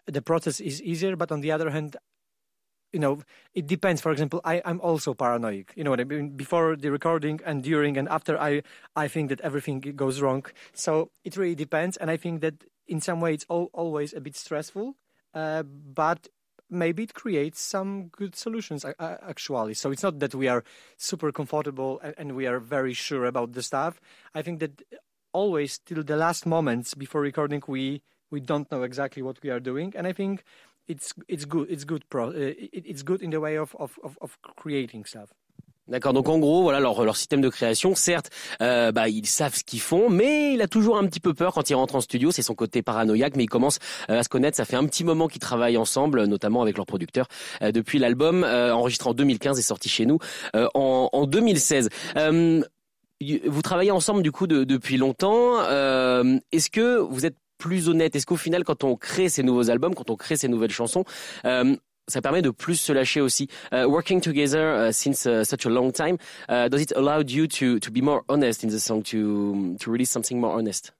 the 0.07 0.21
process 0.21 0.59
is 0.59 0.81
easier 0.81 1.15
but 1.15 1.31
on 1.31 1.41
the 1.41 1.51
other 1.51 1.69
hand 1.69 1.97
you 2.95 2.99
know, 2.99 3.19
it 3.53 3.67
depends. 3.67 3.99
For 3.99 4.11
example, 4.13 4.39
I, 4.45 4.61
I'm 4.63 4.79
also 4.79 5.13
paranoid. 5.13 5.65
You 5.75 5.83
know 5.83 5.89
what 5.89 5.99
I 5.99 6.05
mean? 6.05 6.29
Before 6.29 6.77
the 6.77 6.89
recording 6.89 7.41
and 7.45 7.61
during 7.61 7.97
and 7.97 8.07
after, 8.07 8.39
I, 8.39 8.63
I 8.95 9.09
think 9.09 9.27
that 9.29 9.41
everything 9.41 9.81
goes 9.81 10.21
wrong. 10.21 10.45
So 10.71 11.11
it 11.25 11.35
really 11.35 11.55
depends. 11.55 11.97
And 11.97 12.09
I 12.09 12.15
think 12.15 12.39
that 12.39 12.63
in 12.87 13.01
some 13.01 13.19
way 13.19 13.33
it's 13.33 13.45
all, 13.49 13.69
always 13.73 14.13
a 14.13 14.21
bit 14.21 14.37
stressful, 14.37 14.95
uh, 15.35 15.63
but 15.63 16.27
maybe 16.69 17.03
it 17.03 17.13
creates 17.13 17.61
some 17.61 18.07
good 18.07 18.35
solutions 18.35 18.85
actually. 18.99 19.75
So 19.75 19.91
it's 19.91 20.01
not 20.03 20.19
that 20.19 20.33
we 20.33 20.47
are 20.47 20.63
super 20.97 21.31
comfortable 21.31 22.01
and, 22.17 22.35
we 22.35 22.47
are 22.47 22.59
very 22.59 22.93
sure 22.93 23.25
about 23.25 23.53
the 23.53 23.61
stuff. 23.61 24.01
I 24.33 24.41
think 24.41 24.59
that 24.61 24.81
always 25.33 25.77
till 25.77 26.03
the 26.03 26.15
last 26.15 26.45
moments 26.45 26.95
before 26.95 27.21
recording, 27.21 27.61
we 27.67 28.01
we 28.31 28.39
don't 28.39 28.69
know 28.71 28.83
exactly 28.83 29.21
what 29.21 29.37
we 29.43 29.49
are 29.49 29.59
doing. 29.59 29.93
And 29.95 30.07
I 30.07 30.13
think 30.13 30.43
it's 30.87 31.13
it's 31.27 31.45
good 31.45 31.69
it's 31.69 31.83
good 31.83 32.03
pro, 32.09 32.29
uh, 32.29 32.53
it's 32.89 33.03
good 33.03 33.21
in 33.21 33.29
the 33.29 33.39
way 33.39 33.57
of 33.57 33.75
of 33.75 33.99
of 34.21 34.37
creating 34.41 35.05
stuff. 35.05 35.29
D'accord. 35.87 36.13
Donc 36.13 36.29
en 36.29 36.39
gros, 36.39 36.63
voilà 36.63 36.79
leur, 36.79 37.03
leur 37.03 37.15
système 37.15 37.41
de 37.41 37.49
création. 37.49 37.93
Certes, 37.93 38.31
euh, 38.61 38.91
bah, 38.91 39.07
ils 39.07 39.27
savent 39.27 39.55
ce 39.55 39.63
qu'ils 39.63 39.79
font, 39.79 40.09
mais 40.09 40.53
il 40.53 40.61
a 40.61 40.67
toujours 40.67 40.97
un 40.97 41.05
petit 41.05 41.19
peu 41.19 41.35
peur 41.35 41.53
quand 41.53 41.69
il 41.69 41.75
rentre 41.75 41.95
en 41.95 42.01
studio. 42.01 42.31
C'est 42.31 42.41
son 42.41 42.55
côté 42.55 42.81
paranoïaque, 42.81 43.35
mais 43.35 43.43
ils 43.43 43.49
commencent 43.49 43.79
euh, 44.09 44.19
à 44.19 44.23
se 44.23 44.29
connaître. 44.29 44.57
Ça 44.57 44.65
fait 44.65 44.77
un 44.77 44.85
petit 44.85 45.03
moment 45.03 45.27
qu'ils 45.27 45.41
travaillent 45.41 45.77
ensemble, 45.77 46.23
notamment 46.25 46.63
avec 46.63 46.77
leur 46.77 46.87
producteur, 46.87 47.27
euh, 47.61 47.71
depuis 47.71 47.99
l'album 47.99 48.43
euh, 48.43 48.73
enregistré 48.73 49.09
en 49.09 49.13
2015 49.13 49.59
et 49.59 49.61
sorti 49.61 49.87
chez 49.89 50.07
nous 50.07 50.17
en, 50.53 51.09
en, 51.11 51.25
2016. 51.27 51.89
vous 52.15 53.61
travaillez 53.61 53.91
ensemble 53.91 54.23
du 54.23 54.31
coup 54.31 54.47
de, 54.47 54.63
depuis 54.63 54.97
longtemps. 54.97 55.59
Est-ce 56.51 56.69
que 56.71 56.97
vous 56.97 57.25
êtes 57.27 57.35
plus 57.57 57.89
honnête? 57.89 58.15
Est-ce 58.15 58.25
qu'au 58.25 58.35
final, 58.35 58.63
quand 58.63 58.83
on 58.83 58.95
crée 58.95 59.29
ces 59.29 59.43
nouveaux 59.43 59.69
albums, 59.69 59.95
quand 59.95 60.09
on 60.09 60.15
crée 60.15 60.37
ces 60.37 60.47
nouvelles 60.47 60.71
chansons, 60.71 61.03
euh, 61.45 61.75
ça 62.07 62.21
permet 62.21 62.41
de 62.41 62.51
plus 62.51 62.75
se 62.75 62.93
lâcher 62.93 63.21
aussi. 63.21 63.49
Uh, 63.71 63.85
working 63.85 64.21
together 64.21 64.73
uh, 64.75 64.91
since 64.91 65.25
uh, 65.25 65.43
such 65.43 65.65
a 65.65 65.69
long 65.69 65.91
time, 65.91 66.17
uh, 66.49 66.67
does 66.69 66.81
it 66.81 66.91
allow 66.95 67.19
you 67.19 67.47
to 67.47 67.79
to 67.79 67.91
be 67.91 68.01
more 68.01 68.23
honest 68.29 68.63
in 68.63 68.69
the 68.69 68.79
song, 68.79 69.03
to 69.03 69.75
to 69.79 69.91
release 69.91 70.11
something 70.11 70.39
more 70.39 70.53
honest? 70.53 70.91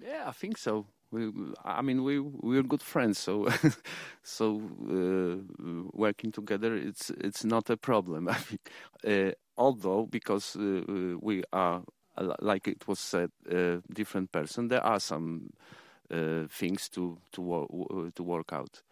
Yeah, 0.00 0.24
I 0.26 0.32
think 0.32 0.58
so. 0.58 0.86
We, 1.10 1.32
I 1.64 1.80
mean, 1.82 2.04
we 2.04 2.20
we're 2.20 2.62
good 2.62 2.82
friends, 2.82 3.18
so 3.18 3.48
so 4.22 4.60
uh, 4.90 5.36
working 5.92 6.32
together, 6.32 6.74
it's 6.76 7.10
it's 7.10 7.44
not 7.44 7.70
a 7.70 7.76
problem. 7.76 8.28
I 8.32 8.36
mean, 8.50 9.28
uh, 9.28 9.32
although 9.56 10.06
because 10.06 10.56
we 10.56 11.44
are, 11.52 11.82
like 12.40 12.68
it 12.68 12.86
was 12.86 12.98
said, 12.98 13.30
different 13.90 14.32
person, 14.32 14.68
there 14.68 14.84
are 14.84 15.00
some 15.00 15.50
uh, 16.10 16.46
things 16.48 16.88
to 16.90 17.18
to 17.32 18.10
to 18.14 18.22
work 18.22 18.52
out. 18.52 18.82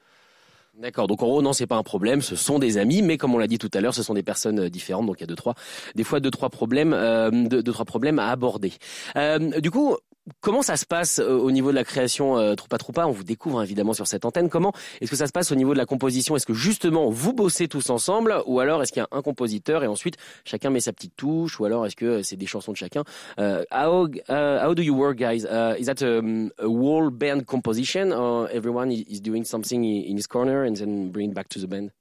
D'accord. 0.79 1.07
Donc 1.07 1.23
en 1.23 1.27
gros, 1.27 1.41
non, 1.41 1.55
c'est 1.55 1.67
pas 1.67 1.77
un 1.77 1.83
problème. 1.83 2.21
Ce 2.21 2.37
sont 2.37 2.59
des 2.59 2.77
amis, 2.77 3.01
mais 3.01 3.17
comme 3.17 3.35
on 3.35 3.39
l'a 3.39 3.47
dit 3.47 3.57
tout 3.57 3.71
à 3.73 3.81
l'heure, 3.81 3.95
ce 3.95 4.03
sont 4.03 4.13
des 4.13 4.23
personnes 4.23 4.61
euh, 4.61 4.69
différentes. 4.69 5.07
Donc 5.07 5.17
il 5.19 5.23
y 5.23 5.25
a 5.25 5.27
deux 5.27 5.35
trois, 5.35 5.55
des 5.95 6.05
fois 6.05 6.21
deux 6.21 6.31
trois 6.31 6.51
problèmes, 6.51 6.93
euh, 6.93 7.31
deux, 7.31 7.63
trois 7.63 7.87
problèmes 7.87 8.19
à 8.19 8.29
aborder. 8.31 8.75
Euh, 9.17 9.39
du 9.61 9.71
coup, 9.71 9.97
Comment 10.41 10.63
ça 10.63 10.77
se 10.77 10.85
passe 10.85 11.21
euh, 11.21 11.37
au 11.39 11.53
niveau 11.53 11.71
de 11.71 11.77
la 11.77 11.85
création 11.85 12.37
euh, 12.37 12.55
Troupa 12.57 12.79
Troupa? 12.79 13.07
On 13.07 13.13
vous 13.13 13.23
découvre 13.23 13.63
évidemment 13.63 13.93
sur 13.93 14.09
cette 14.09 14.25
antenne. 14.25 14.49
Comment 14.49 14.73
est-ce 15.01 15.11
que 15.11 15.17
ça 15.17 15.29
se 15.29 15.33
passe 15.33 15.53
au 15.53 15.55
niveau 15.55 15.73
de 15.73 15.79
la 15.79 15.87
composition? 15.87 16.35
Est-ce 16.35 16.47
que 16.47 16.55
justement 16.55 17.11
vous 17.11 17.33
bossez 17.33 17.69
tous 17.69 17.91
ensemble? 17.91 18.43
Ou 18.47 18.59
alors 18.59 18.83
est-ce 18.83 18.93
qu'il 18.93 19.01
y 19.01 19.05
a 19.05 19.09
un 19.17 19.23
compositeur 19.23 19.85
et 19.85 19.87
ensuite 19.87 20.17
chacun 20.45 20.71
met 20.71 20.81
sa 20.81 20.93
petite 20.93 21.15
touche? 21.17 21.61
Ou 21.61 21.65
alors 21.65 21.87
est-ce 21.87 21.95
que 21.95 22.07
euh, 22.07 22.23
c'est 22.25 22.37
des 22.37 22.47
chansons 22.47 22.73
de 22.73 22.77
chacun? 22.77 23.05
Uh, 23.39 23.63
how, 23.71 24.09
uh, 24.29 24.67
how 24.67 24.75
do 24.75 24.83
you 24.83 24.95
work 24.95 25.17
guys? 25.17 25.45
Uh, 25.45 25.77
Is 25.79 25.87
that 25.87 26.03
um, 26.03 26.51
a 26.59 26.67
whole 26.67 27.11
band 27.11 27.43
composition 27.47 28.13
or 28.13 28.49
everyone 28.51 28.91
is 28.91 29.21
doing 29.21 29.45
something 29.45 29.85
in 29.85 30.17
his 30.17 30.27
corner 30.27 30.65
and 30.65 30.75
then 30.77 31.13
bring 31.13 31.31
it 31.31 31.35
back 31.35 31.49
to 31.51 31.61
the 31.61 31.69
band? 31.69 31.93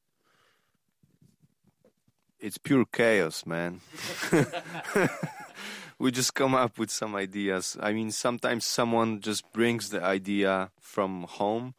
It's 2.39 2.57
pure 2.57 2.85
chaos, 2.91 3.45
man. 3.45 3.81
we 5.97 6.11
just 6.11 6.33
come 6.33 6.53
up 6.53 6.77
with 6.77 6.91
some 6.91 7.15
ideas. 7.15 7.77
I 7.79 7.93
mean, 7.93 8.11
sometimes 8.11 8.65
someone 8.65 9.21
just 9.21 9.51
brings 9.53 9.89
the 9.89 10.03
idea 10.03 10.71
from 10.79 11.23
home, 11.23 11.75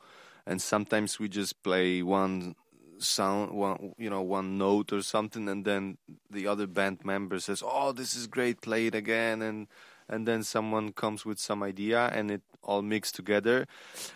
and 0.47 0.61
sometimes 0.61 1.19
we 1.19 1.29
just 1.29 1.63
play 1.63 2.03
one 2.03 2.55
sound, 2.99 3.53
one 3.53 3.95
you 3.99 4.09
know, 4.09 4.23
one 4.23 4.59
note 4.59 4.93
or 4.93 5.03
something, 5.03 5.49
and 5.49 5.65
then 5.65 5.99
the 6.31 6.47
other 6.47 6.67
band 6.67 7.05
member 7.05 7.39
says, 7.41 7.63
"Oh, 7.65 7.93
this 7.93 8.17
is 8.17 8.27
great, 8.27 8.63
play 8.63 8.87
it 8.87 8.95
again," 8.95 9.43
and 9.43 9.67
and 10.09 10.27
then 10.27 10.43
someone 10.43 10.93
comes 10.93 11.25
with 11.27 11.39
some 11.39 11.63
idea, 11.63 12.07
and 12.07 12.31
it 12.31 12.43
all 12.63 12.83
mixed 12.83 13.15
together. 13.15 13.67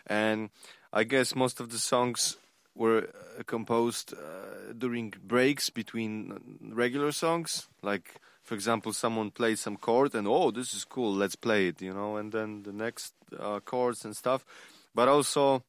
And 0.07 0.51
I 0.93 1.05
guess 1.05 1.35
most 1.35 1.61
of 1.61 1.71
the 1.71 1.79
songs 1.79 2.37
were 2.75 3.09
uh, 3.39 3.43
composed 3.45 4.15
uh, 4.15 4.73
during 4.77 5.13
breaks 5.23 5.69
between 5.71 6.59
regular 6.73 7.13
songs, 7.13 7.69
like 7.83 8.21
for 8.51 8.57
example, 8.57 8.93
someone 8.93 9.31
plays 9.31 9.61
some 9.61 9.77
chord 9.77 10.13
and 10.13 10.27
oh, 10.27 10.51
this 10.51 10.75
is 10.75 10.85
cool, 10.85 11.15
let's 11.15 11.37
play 11.37 11.69
it, 11.69 11.81
you 11.81 11.95
know, 11.95 12.17
and 12.17 12.33
then 12.33 12.65
the 12.65 12.73
next 12.73 13.15
uh, 13.39 13.61
chords 13.61 14.05
and 14.05 14.17
stuff. 14.17 14.45
But 14.93 15.07
also, 15.07 15.63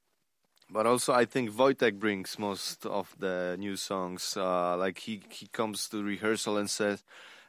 but 0.67 0.87
also, 0.87 1.13
I 1.13 1.25
think 1.25 1.51
Wojtek 1.51 1.99
brings 1.99 2.39
most 2.39 2.87
of 2.87 3.15
the 3.19 3.55
new 3.59 3.75
songs. 3.75 4.35
Uh, 4.35 4.75
like 4.77 4.97
he 4.97 5.21
he 5.29 5.45
comes 5.45 5.89
to 5.89 6.01
rehearsal 6.01 6.57
and 6.57 6.67
says, 6.67 7.03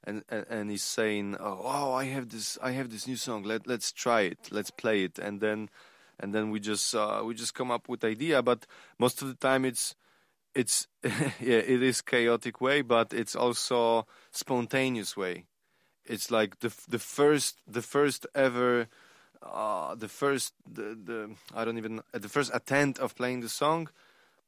and, 0.04 0.22
and 0.28 0.44
and 0.50 0.70
he's 0.70 0.82
saying, 0.82 1.38
oh, 1.40 1.62
oh, 1.64 1.92
I 1.94 2.04
have 2.04 2.28
this, 2.28 2.58
I 2.62 2.72
have 2.72 2.90
this 2.90 3.06
new 3.06 3.16
song. 3.16 3.42
Let 3.42 3.66
let's 3.66 3.90
try 3.90 4.22
it, 4.32 4.50
let's 4.50 4.70
play 4.70 5.02
it, 5.02 5.18
and 5.18 5.40
then 5.40 5.70
and 6.20 6.34
then 6.34 6.50
we 6.50 6.60
just 6.60 6.94
uh, 6.94 7.22
we 7.24 7.32
just 7.32 7.54
come 7.54 7.70
up 7.70 7.88
with 7.88 8.04
idea. 8.04 8.42
But 8.42 8.66
most 8.98 9.22
of 9.22 9.28
the 9.28 9.48
time, 9.48 9.64
it's 9.64 9.94
it's 10.54 10.86
yeah, 11.04 11.58
it 11.58 11.82
is 11.82 12.02
chaotic 12.02 12.60
way, 12.60 12.82
but 12.82 13.12
it's 13.12 13.36
also 13.36 14.06
spontaneous 14.30 15.16
way. 15.16 15.46
It's 16.04 16.30
like 16.30 16.60
the 16.60 16.72
the 16.88 16.98
first 16.98 17.58
the 17.66 17.82
first 17.82 18.26
ever 18.34 18.88
uh, 19.42 19.94
the 19.94 20.08
first 20.08 20.54
the, 20.70 20.98
the 21.04 21.30
I 21.54 21.64
don't 21.64 21.78
even 21.78 22.00
the 22.12 22.28
first 22.28 22.50
attempt 22.54 22.98
of 22.98 23.14
playing 23.14 23.40
the 23.40 23.48
song. 23.48 23.88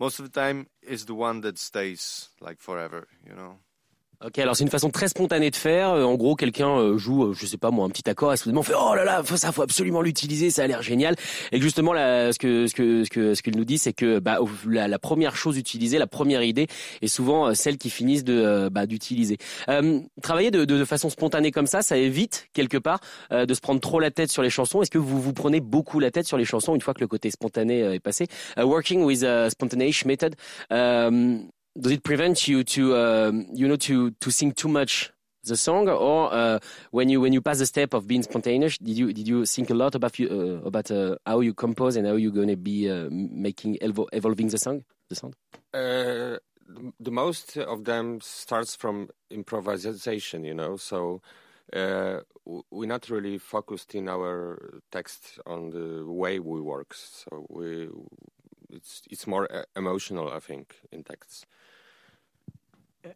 Most 0.00 0.18
of 0.18 0.30
the 0.30 0.40
time 0.40 0.66
is 0.82 1.04
the 1.04 1.14
one 1.14 1.40
that 1.42 1.58
stays 1.58 2.28
like 2.40 2.60
forever, 2.60 3.06
you 3.26 3.34
know. 3.34 3.58
Ok, 4.24 4.38
alors 4.38 4.57
c'est 4.57 4.64
une 4.64 4.70
façon 4.70 4.90
très 4.90 5.09
spontanée 5.09 5.50
de 5.50 5.57
faire. 5.57 5.90
Euh, 5.90 6.05
en 6.05 6.14
gros, 6.14 6.37
quelqu'un 6.37 6.79
euh, 6.79 6.96
joue, 6.96 7.24
euh, 7.24 7.35
je 7.35 7.46
sais 7.46 7.57
pas 7.57 7.70
moi, 7.70 7.85
un 7.85 7.90
petit 7.90 8.09
accord 8.09 8.33
et 8.33 8.37
soudainement 8.37 8.62
fait 8.62 8.74
oh 8.79 8.94
là 8.94 9.05
là, 9.05 9.22
ça 9.24 9.53
faut 9.53 9.62
absolument 9.62 10.03
l'utiliser, 10.03 10.50
ça 10.50 10.64
a 10.64 10.66
l'air 10.66 10.83
génial. 10.83 11.16
Et 11.53 11.61
justement, 11.61 11.92
là, 11.92 12.33
ce 12.33 12.38
que 12.38 12.66
ce 12.66 12.74
que 12.74 13.05
ce 13.05 13.11
que 13.11 13.35
ce 13.35 13.42
qu'il 13.42 13.57
nous 13.57 13.64
dit, 13.64 13.79
c'est 13.79 13.92
que 13.92 14.20
bah, 14.20 14.38
la, 14.66 14.88
la, 14.88 14.98
première 14.98 15.37
chose 15.37 15.59
utilisée, 15.59 15.98
la 15.98 16.07
première 16.07 16.42
idée, 16.42 16.68
est 17.03 17.09
souvent 17.09 17.55
celle 17.55 17.77
qui 17.77 17.90
finissent 17.90 18.24
de 18.24 18.68
bah, 18.70 18.87
d'utiliser. 18.87 19.38
Euh, 19.68 20.00
travailler 20.22 20.50
de, 20.50 20.64
de, 20.64 20.79
de, 20.79 20.85
façon 20.85 21.11
spontanée 21.11 21.50
comme 21.50 21.66
ça, 21.66 21.83
ça 21.83 21.96
évite 21.96 22.48
quelque 22.53 22.79
part 22.79 23.00
euh, 23.33 23.46
de 23.46 23.55
se 23.55 23.61
prendre 23.61 23.81
trop 23.81 24.00
la 24.00 24.11
tête 24.11 24.31
sur 24.31 24.42
les 24.42 24.50
chansons. 24.50 24.83
Est-ce 24.83 24.90
que 24.90 24.98
vous 24.98 25.20
vous 25.20 25.33
prenez 25.33 25.61
beaucoup 25.61 26.00
la 26.00 26.11
tête 26.11 26.27
sur 26.27 26.37
les 26.37 26.44
chansons 26.44 26.74
une 26.74 26.81
fois 26.81 26.94
que 26.94 27.00
le 27.00 27.09
côté 27.09 27.31
spontané 27.31 27.81
est 27.81 28.00
passé? 28.00 28.27
working 28.57 29.03
with 29.03 29.22
a 29.22 29.50
spontaneous 29.50 30.05
method. 30.07 30.37
Does 31.78 31.92
it 31.92 32.02
prevent 32.02 32.46
you 32.46 32.64
to 32.64 32.96
um, 32.96 33.46
you 33.52 33.68
know 33.68 33.76
to 33.76 34.10
to 34.12 34.30
sing 34.30 34.52
too 34.52 34.68
much 34.68 35.12
the 35.44 35.56
song, 35.56 35.88
or 35.88 36.32
uh, 36.32 36.58
when 36.90 37.08
you 37.08 37.20
when 37.20 37.32
you 37.32 37.40
pass 37.40 37.58
the 37.58 37.66
step 37.66 37.94
of 37.94 38.06
being 38.06 38.22
spontaneous, 38.22 38.78
did 38.78 38.96
you 38.96 39.12
did 39.12 39.28
you 39.28 39.44
think 39.44 39.70
a 39.70 39.74
lot 39.74 39.94
about 39.94 40.18
you, 40.18 40.28
uh, 40.28 40.66
about 40.66 40.90
uh, 40.90 41.16
how 41.26 41.40
you 41.40 41.54
compose 41.54 41.96
and 41.96 42.06
how 42.06 42.14
you're 42.14 42.32
going 42.32 42.48
to 42.48 42.56
be 42.56 42.90
uh, 42.90 43.08
making 43.10 43.76
evol- 43.82 44.08
evolving 44.12 44.48
the 44.48 44.58
song, 44.58 44.84
the 45.08 45.16
song? 45.16 45.34
Uh, 45.72 46.38
the 46.98 47.10
most 47.10 47.56
of 47.58 47.84
them 47.84 48.20
starts 48.20 48.74
from 48.74 49.10
improvisation, 49.30 50.44
you 50.44 50.54
know. 50.54 50.76
So 50.76 51.20
uh, 51.72 52.20
we're 52.70 52.88
not 52.88 53.10
really 53.10 53.38
focused 53.38 53.94
in 53.94 54.08
our 54.08 54.80
text 54.90 55.38
on 55.46 55.70
the 55.70 56.04
way 56.06 56.38
we 56.38 56.60
work. 56.60 56.94
So 56.94 57.46
we 57.50 57.88
it's 58.70 59.02
it's 59.10 59.26
more 59.26 59.48
emotional, 59.76 60.32
I 60.32 60.40
think, 60.40 60.76
in 60.90 61.04
texts 61.04 61.44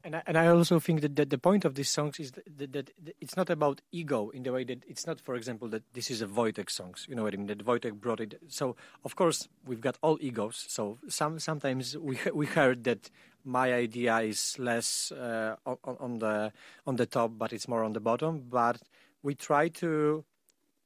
and 0.04 0.16
I, 0.16 0.22
and 0.26 0.38
I 0.38 0.46
also 0.48 0.78
think 0.78 1.00
that, 1.00 1.16
that 1.16 1.30
the 1.30 1.38
point 1.38 1.64
of 1.64 1.74
these 1.74 1.88
songs 1.88 2.18
is 2.20 2.32
that, 2.32 2.44
that, 2.58 2.72
that, 2.72 3.16
it's 3.20 3.36
not 3.36 3.50
about 3.50 3.80
ego 3.92 4.30
in 4.30 4.42
the 4.42 4.52
way 4.52 4.64
that 4.64 4.82
it's 4.86 5.06
not, 5.06 5.20
for 5.20 5.34
example, 5.34 5.68
that 5.68 5.82
this 5.94 6.10
is 6.10 6.22
a 6.22 6.26
Wojtek 6.26 6.70
songs. 6.70 7.06
You 7.08 7.14
know 7.14 7.22
what 7.22 7.34
I 7.34 7.36
mean? 7.36 7.46
That 7.46 7.64
Wojtek 7.64 7.94
brought 8.00 8.20
it. 8.20 8.38
So 8.48 8.76
of 9.04 9.16
course 9.16 9.48
we've 9.66 9.80
got 9.80 9.98
all 10.02 10.18
egos. 10.20 10.64
So 10.68 10.98
some 11.08 11.38
sometimes 11.38 11.96
we 11.96 12.18
we 12.34 12.46
heard 12.46 12.84
that 12.84 13.10
my 13.44 13.72
idea 13.72 14.18
is 14.18 14.58
less 14.58 15.12
uh, 15.12 15.56
on, 15.66 15.96
on 16.00 16.18
the 16.18 16.52
on 16.86 16.96
the 16.96 17.06
top, 17.06 17.32
but 17.36 17.52
it's 17.52 17.68
more 17.68 17.84
on 17.84 17.92
the 17.92 18.00
bottom. 18.00 18.44
But 18.48 18.80
we 19.22 19.34
try 19.34 19.68
to 19.68 20.24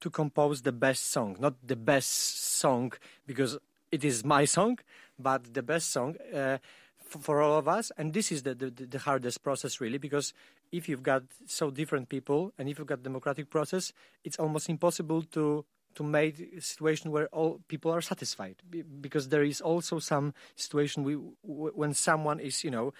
to 0.00 0.10
compose 0.10 0.62
the 0.62 0.72
best 0.72 1.10
song, 1.10 1.36
not 1.38 1.54
the 1.64 1.76
best 1.76 2.58
song 2.58 2.92
because 3.26 3.58
it 3.90 4.04
is 4.04 4.24
my 4.24 4.44
song, 4.44 4.78
but 5.18 5.54
the 5.54 5.62
best 5.62 5.90
song. 5.90 6.16
Uh, 6.34 6.58
for 7.20 7.40
all 7.42 7.58
of 7.58 7.68
us. 7.68 7.92
And 7.96 8.12
this 8.12 8.32
is 8.32 8.42
the, 8.42 8.54
the, 8.54 8.70
the, 8.70 8.98
hardest 8.98 9.42
process, 9.42 9.80
really, 9.80 9.98
because 9.98 10.32
if 10.70 10.88
you've 10.88 11.02
got 11.02 11.22
so 11.46 11.70
different 11.70 12.08
people 12.08 12.52
and 12.58 12.68
if 12.68 12.78
you've 12.78 12.86
got 12.86 13.02
democratic 13.02 13.50
process, 13.50 13.92
it's 14.24 14.38
almost 14.38 14.68
impossible 14.68 15.22
to 15.32 15.64
to 15.94 16.02
make 16.02 16.40
a 16.56 16.60
situation 16.60 17.10
where 17.10 17.26
all 17.28 17.60
people 17.68 17.90
are 17.90 18.00
satisfied 18.00 18.56
because 19.02 19.28
there 19.28 19.42
is 19.42 19.60
also 19.60 19.98
some 19.98 20.32
situation 20.56 21.04
we, 21.04 21.14
when 21.14 21.92
someone 21.92 22.40
is 22.40 22.64
you 22.64 22.70
know 22.70 22.94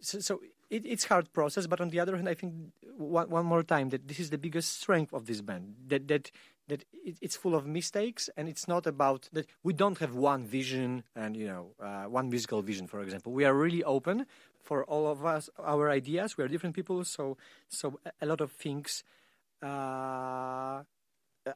so, 0.00 0.18
so 0.20 0.40
it, 0.68 0.84
it's 0.84 1.04
hard 1.04 1.32
process 1.32 1.66
but 1.66 1.80
on 1.80 1.88
the 1.88 1.98
other 1.98 2.16
hand 2.16 2.28
i 2.28 2.34
think 2.34 2.52
one, 2.98 3.30
one 3.30 3.46
more 3.46 3.62
time 3.62 3.88
that 3.88 4.06
this 4.08 4.20
is 4.20 4.28
the 4.28 4.36
biggest 4.36 4.80
strength 4.80 5.14
of 5.14 5.24
this 5.24 5.40
band 5.40 5.74
that 5.88 6.06
that 6.06 6.30
that 6.68 6.84
it, 6.92 7.18
it's 7.20 7.36
full 7.36 7.54
of 7.54 7.66
mistakes 7.66 8.30
and 8.36 8.48
it's 8.48 8.66
not 8.66 8.86
about 8.86 9.28
that 9.32 9.46
we 9.62 9.72
don't 9.72 9.98
have 9.98 10.14
one 10.14 10.44
vision 10.44 11.04
and 11.14 11.36
you 11.36 11.46
know 11.46 11.72
uh, 11.80 12.04
one 12.04 12.28
musical 12.30 12.62
vision 12.62 12.86
for 12.86 13.00
example. 13.02 13.32
We 13.32 13.44
are 13.44 13.54
really 13.54 13.84
open 13.84 14.26
for 14.62 14.84
all 14.84 15.06
of 15.06 15.24
us 15.24 15.50
our 15.58 15.90
ideas. 15.90 16.36
We 16.36 16.44
are 16.44 16.48
different 16.48 16.74
people 16.74 17.04
so 17.04 17.36
so 17.68 17.98
a 18.20 18.26
lot 18.26 18.40
of 18.40 18.52
things 18.52 19.04
uh, 19.62 20.82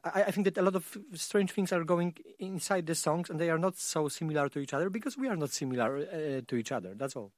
I, 0.03 0.23
I 0.27 0.31
think 0.31 0.45
that 0.45 0.57
a 0.57 0.61
lot 0.61 0.75
of 0.75 0.97
strange 1.13 1.51
things 1.51 1.71
are 1.73 1.83
going 1.83 2.15
inside 2.37 2.85
the 2.85 2.95
songs 2.95 3.29
and 3.29 3.39
they 3.39 3.49
are 3.49 3.57
not 3.57 3.75
so 3.77 4.07
similar 4.07 4.49
to 4.49 4.59
each 4.59 4.73
other 4.73 4.89
because 4.89 5.17
we 5.17 5.27
are 5.27 5.35
not 5.35 5.49
similar 5.51 5.97
uh, 5.97 6.41
to 6.47 6.55
each 6.55 6.71
other. 6.71 6.93
That's 6.95 7.15
all 7.15 7.31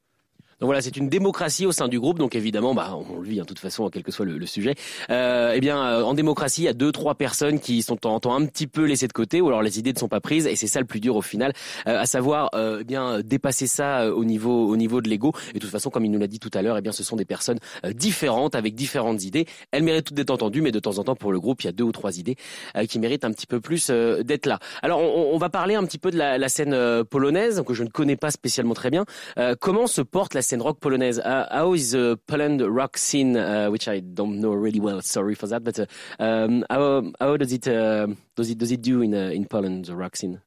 Donc 0.62 0.67
voilà, 0.67 0.82
c'est 0.82 0.95
une 0.95 1.10
démocratie 1.10 1.65
au 1.65 1.71
sein 1.71 1.88
du 1.88 2.00
groupe. 2.00 2.19
Donc 2.19 2.36
évidemment, 2.36 2.76
bah, 2.76 2.95
on 2.95 3.19
le 3.19 3.28
vit 3.28 3.39
hein, 3.39 3.45
toute 3.52 3.60
façon, 3.60 3.89
quel 3.89 4.04
que 4.04 4.12
soit 4.12 4.26
le, 4.26 4.45
sujet. 4.45 4.76
Euh, 5.10 5.54
eh 5.56 5.60
bien, 5.60 5.84
euh, 5.84 6.04
en 6.04 6.13
démocratie, 6.13 6.62
il 6.62 6.65
y 6.65 6.67
a 6.67 6.74
deux, 6.74 6.91
trois 6.91 7.15
personnes 7.15 7.60
qui 7.60 7.82
sont 7.82 8.06
en 8.06 8.19
temps 8.19 8.36
un 8.36 8.45
petit 8.45 8.67
peu 8.67 8.86
laissées 8.86 9.08
de 9.08 9.13
côté, 9.13 9.41
ou 9.41 9.47
alors 9.47 9.63
les 9.63 9.80
idées 9.80 9.91
ne 9.93 9.97
sont 9.97 10.08
pas 10.08 10.19
prises, 10.21 10.45
et 10.45 10.56
c'est 10.56 10.67
ça 10.67 10.80
le 10.80 10.86
plus 10.86 11.00
dur 11.00 11.15
au 11.15 11.21
final, 11.21 11.54
euh, 11.88 12.00
à 12.00 12.06
savoir, 12.06 12.50
euh, 12.54 12.80
eh 12.82 12.84
bien, 12.84 13.21
dépasser 13.21 13.65
ça 13.67 14.02
euh, 14.02 14.13
au 14.13 14.24
niveau, 14.24 14.67
au 14.67 14.78
niveau 14.78 15.02
de 15.02 15.10
l'ego. 15.10 15.34
Et 15.50 15.54
de 15.56 15.60
toute 15.60 15.71
façon, 15.71 15.89
comme 15.89 16.06
il 16.06 16.12
nous 16.12 16.19
l'a 16.19 16.28
dit 16.28 16.39
tout 16.39 16.52
à 16.54 16.62
l'heure, 16.62 16.78
eh 16.78 16.82
bien, 16.82 16.91
ce 16.91 17.04
sont 17.04 17.15
des 17.15 17.26
personnes 17.26 17.60
différentes 17.93 18.54
avec 18.54 18.76
différentes 18.76 19.24
idées. 19.24 19.47
Elles 19.71 19.84
méritent 19.84 20.06
toutes 20.06 20.17
d'être 20.17 20.30
entendues, 20.30 20.62
mais 20.62 20.71
de 20.71 20.80
temps 20.80 21.00
en 21.00 21.04
temps, 21.04 21.15
pour 21.15 21.32
le 21.32 21.39
groupe, 21.39 21.63
il 21.63 21.65
y 21.65 21.69
a 21.69 21.74
deux 21.74 21.84
ou 21.84 21.91
trois 21.91 22.19
idées 22.19 22.36
qui 22.88 23.00
méritent 23.00 23.26
un 23.26 23.32
petit 23.32 23.47
peu 23.47 23.60
plus 23.60 23.89
d'être 23.89 24.45
là. 24.45 24.60
Alors, 24.82 25.02
on, 25.02 25.34
on, 25.34 25.38
va 25.38 25.50
parler 25.50 25.76
un 25.76 25.84
petit 25.86 25.97
peu 25.97 26.12
de 26.12 26.17
la, 26.17 26.38
la 26.38 26.50
scène 26.50 27.04
polonaise 27.06 27.63
que 27.65 27.74
je 27.74 27.84
ne 27.84 27.89
connais 27.89 28.15
pas 28.15 28.32
spécialement 28.32 28.74
très 28.74 28.89
bien. 28.89 29.06
comment 29.60 29.88
se 29.88 30.02
porte 30.02 30.34
la 30.34 30.41
scène 30.41 30.51
rock 30.60 30.80
polonaise 30.80 31.20
uh, 31.20 31.48
how 31.52 31.74
is 31.74 31.92
the 31.92 32.20
Poland 32.28 32.62
rock 32.62 32.98
scene, 32.98 33.38
uh, 33.38 33.68
which 33.68 33.88
I 33.88 34.00
don't 34.00 34.40
know 34.40 34.54
really 34.54 34.80
well. 34.80 35.02
Sorry 35.02 35.36
for 35.36 35.48
that, 35.48 35.64
but 35.64 35.80
uh, 35.80 35.86
um, 36.20 36.66
how 36.70 37.12
how 37.20 37.38
does 37.38 37.54
it 37.54 37.68
uh, 37.68 38.08
does 38.36 38.50
it 38.50 38.58
does 38.58 38.72
it 38.72 38.82
do 38.82 39.02
in 39.02 39.14
uh, 39.14 39.30
in 39.30 39.46
Poland 39.46 39.86
the 39.86 39.96
rock 39.96 40.16
scene? 40.16 40.42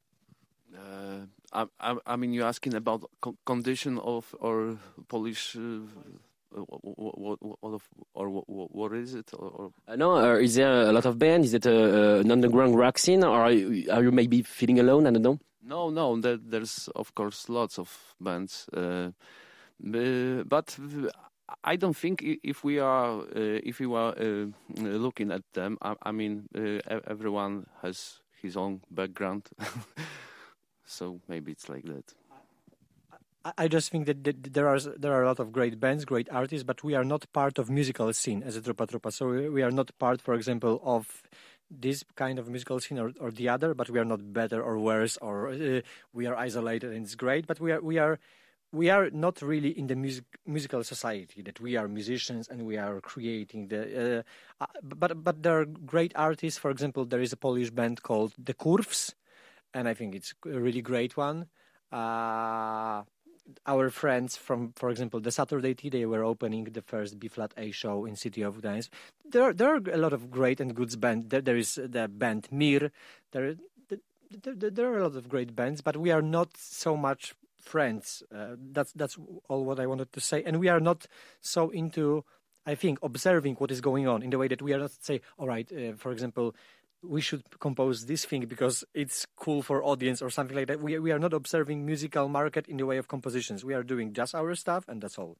I, 1.55 1.95
I, 2.05 2.15
mean, 2.17 2.33
you're 2.33 2.45
asking 2.45 2.73
about 2.73 3.09
condition 3.45 3.97
of 3.99 4.35
or 4.39 4.77
Polish. 5.07 5.55
What, 6.51 7.39
what, 7.41 7.81
or 8.13 8.29
what, 8.29 8.75
what 8.75 8.93
is 8.93 9.13
it? 9.13 9.31
Or, 9.33 9.71
uh, 9.87 9.95
no, 9.95 10.15
uh, 10.17 10.35
is 10.35 10.55
there 10.55 10.83
a 10.89 10.91
lot 10.91 11.05
of 11.05 11.19
bands? 11.19 11.47
Is 11.47 11.53
it 11.53 11.65
a, 11.65 12.19
an 12.19 12.31
underground 12.31 12.77
rock 12.77 12.97
scene, 12.97 13.23
or 13.23 13.41
are 13.41 13.51
you, 13.51 13.89
are 13.91 14.03
you, 14.03 14.11
maybe 14.11 14.41
feeling 14.41 14.79
alone? 14.79 15.07
I 15.07 15.11
don't 15.11 15.21
know. 15.21 15.39
No, 15.63 15.89
no. 15.89 16.19
There, 16.19 16.37
there's 16.37 16.89
of 16.95 17.13
course 17.15 17.49
lots 17.49 17.77
of 17.77 18.15
bands. 18.21 18.69
Uh, 18.71 18.79
uh, 18.79 19.11
but 19.79 20.77
I 21.63 21.75
don't 21.75 21.95
think 21.95 22.21
if 22.21 22.63
we 22.63 22.79
are 22.79 23.19
uh, 23.19 23.59
if 23.63 23.79
we 23.79 23.85
are 23.85 24.13
uh, 24.17 24.47
looking 24.77 25.31
at 25.31 25.43
them, 25.53 25.77
I, 25.81 25.95
I 26.03 26.11
mean, 26.11 26.47
everyone 26.87 27.67
has 27.81 28.21
his 28.41 28.57
own 28.57 28.81
background, 28.89 29.49
so 30.85 31.19
maybe 31.27 31.51
it's 31.51 31.69
like 31.69 31.83
that. 31.85 32.13
I 33.57 33.67
just 33.67 33.91
think 33.91 34.07
that, 34.07 34.53
there 34.53 34.67
are 34.67 34.79
there 34.79 35.13
are 35.13 35.21
a 35.21 35.27
lot 35.27 35.39
of 35.39 35.51
great 35.51 35.79
bands, 35.79 36.03
great 36.03 36.27
artists, 36.31 36.63
but 36.63 36.83
we 36.83 36.95
are 36.95 37.03
not 37.03 37.31
part 37.31 37.59
of 37.59 37.69
musical 37.69 38.11
scene 38.11 38.41
as 38.41 38.57
a 38.57 38.61
Trupa 38.61 38.87
Trupa. 38.87 39.13
So 39.13 39.27
we 39.51 39.61
are 39.61 39.69
not 39.69 39.91
part, 39.99 40.19
for 40.19 40.33
example, 40.33 40.81
of 40.83 41.21
this 41.69 42.03
kind 42.15 42.39
of 42.39 42.47
musical 42.49 42.79
scene 42.79 42.97
or, 42.97 43.11
or 43.19 43.29
the 43.29 43.47
other. 43.49 43.75
But 43.75 43.91
we 43.91 43.99
are 43.99 44.05
not 44.05 44.33
better 44.33 44.63
or 44.63 44.79
worse, 44.79 45.17
or 45.17 45.49
uh, 45.49 45.81
we 46.11 46.25
are 46.25 46.35
isolated 46.35 46.91
and 46.91 47.05
it's 47.05 47.13
great. 47.13 47.45
But 47.45 47.59
we 47.59 47.71
are 47.71 47.81
we 47.81 47.99
are 47.99 48.17
we 48.75 48.89
are 48.89 49.09
not 49.09 49.41
really 49.41 49.69
in 49.79 49.87
the 49.87 49.95
music, 49.95 50.25
musical 50.45 50.83
society 50.83 51.41
that 51.41 51.59
we 51.59 51.77
are 51.77 51.87
musicians 51.87 52.47
and 52.49 52.65
we 52.65 52.77
are 52.77 52.99
creating 53.01 53.69
the 53.69 53.81
uh, 54.59 54.63
uh, 54.63 54.67
but 54.83 55.23
but 55.23 55.41
there 55.43 55.61
are 55.61 55.65
great 55.65 56.13
artists. 56.15 56.59
For 56.59 56.71
example 56.71 57.05
there 57.05 57.21
is 57.21 57.31
a 57.33 57.37
polish 57.37 57.71
band 57.71 58.03
called 58.03 58.33
the 58.37 58.53
curves 58.53 59.15
and 59.73 59.87
i 59.87 59.93
think 59.93 60.15
it's 60.15 60.33
a 60.45 60.59
really 60.59 60.81
great 60.81 61.17
one. 61.17 61.47
Uh, 61.91 63.03
our 63.67 63.91
friends 63.91 64.35
from 64.35 64.73
for 64.75 64.89
example 64.89 65.19
the 65.19 65.31
saturday 65.31 65.75
tea 65.75 65.89
they 65.89 66.05
were 66.07 66.23
opening 66.23 66.63
the 66.63 66.81
first 66.81 67.19
b 67.19 67.27
flat 67.27 67.53
a 67.57 67.69
show 67.71 68.05
in 68.05 68.15
city 68.15 68.41
of 68.41 68.57
gdańsk. 68.61 68.89
There 69.23 69.53
there 69.53 69.75
are 69.75 69.81
a 69.93 69.97
lot 69.97 70.13
of 70.13 70.31
great 70.31 70.59
and 70.59 70.73
good 70.75 70.99
bands 70.99 71.29
there, 71.29 71.41
there 71.41 71.57
is 71.57 71.75
the 71.75 72.07
band 72.07 72.47
mir. 72.51 72.91
There 73.31 73.55
there, 74.43 74.71
there 74.71 74.91
are 74.91 74.97
a 74.97 75.03
lot 75.03 75.15
of 75.15 75.29
great 75.29 75.55
bands, 75.55 75.81
but 75.81 75.95
we 75.97 76.11
are 76.11 76.21
not 76.21 76.57
so 76.57 76.97
much 76.97 77.35
friends. 77.65 78.23
Uh, 78.33 78.55
that's 78.71 78.91
that's 78.93 79.17
all 79.49 79.65
what 79.65 79.79
I 79.79 79.87
wanted 79.87 80.11
to 80.13 80.21
say. 80.21 80.43
And 80.43 80.59
we 80.59 80.69
are 80.69 80.79
not 80.79 81.07
so 81.41 81.69
into, 81.69 82.23
I 82.65 82.75
think, 82.75 82.99
observing 83.01 83.55
what 83.55 83.71
is 83.71 83.81
going 83.81 84.07
on 84.07 84.23
in 84.23 84.29
the 84.29 84.37
way 84.37 84.47
that 84.47 84.61
we 84.61 84.73
are 84.73 84.79
not 84.79 84.91
say, 85.01 85.21
all 85.37 85.47
right, 85.47 85.69
uh, 85.71 85.95
for 85.97 86.11
example, 86.11 86.55
we 87.01 87.21
should 87.21 87.43
compose 87.59 88.05
this 88.05 88.25
thing 88.25 88.45
because 88.45 88.83
it's 88.93 89.27
cool 89.35 89.61
for 89.61 89.83
audience 89.83 90.21
or 90.21 90.29
something 90.29 90.55
like 90.55 90.67
that. 90.67 90.81
We 90.81 90.99
we 90.99 91.11
are 91.11 91.19
not 91.19 91.33
observing 91.33 91.85
musical 91.85 92.27
market 92.27 92.67
in 92.67 92.77
the 92.77 92.85
way 92.85 92.97
of 92.97 93.07
compositions. 93.07 93.63
We 93.63 93.73
are 93.73 93.83
doing 93.83 94.13
just 94.13 94.35
our 94.35 94.55
stuff, 94.55 94.85
and 94.87 95.01
that's 95.01 95.17
all. 95.17 95.37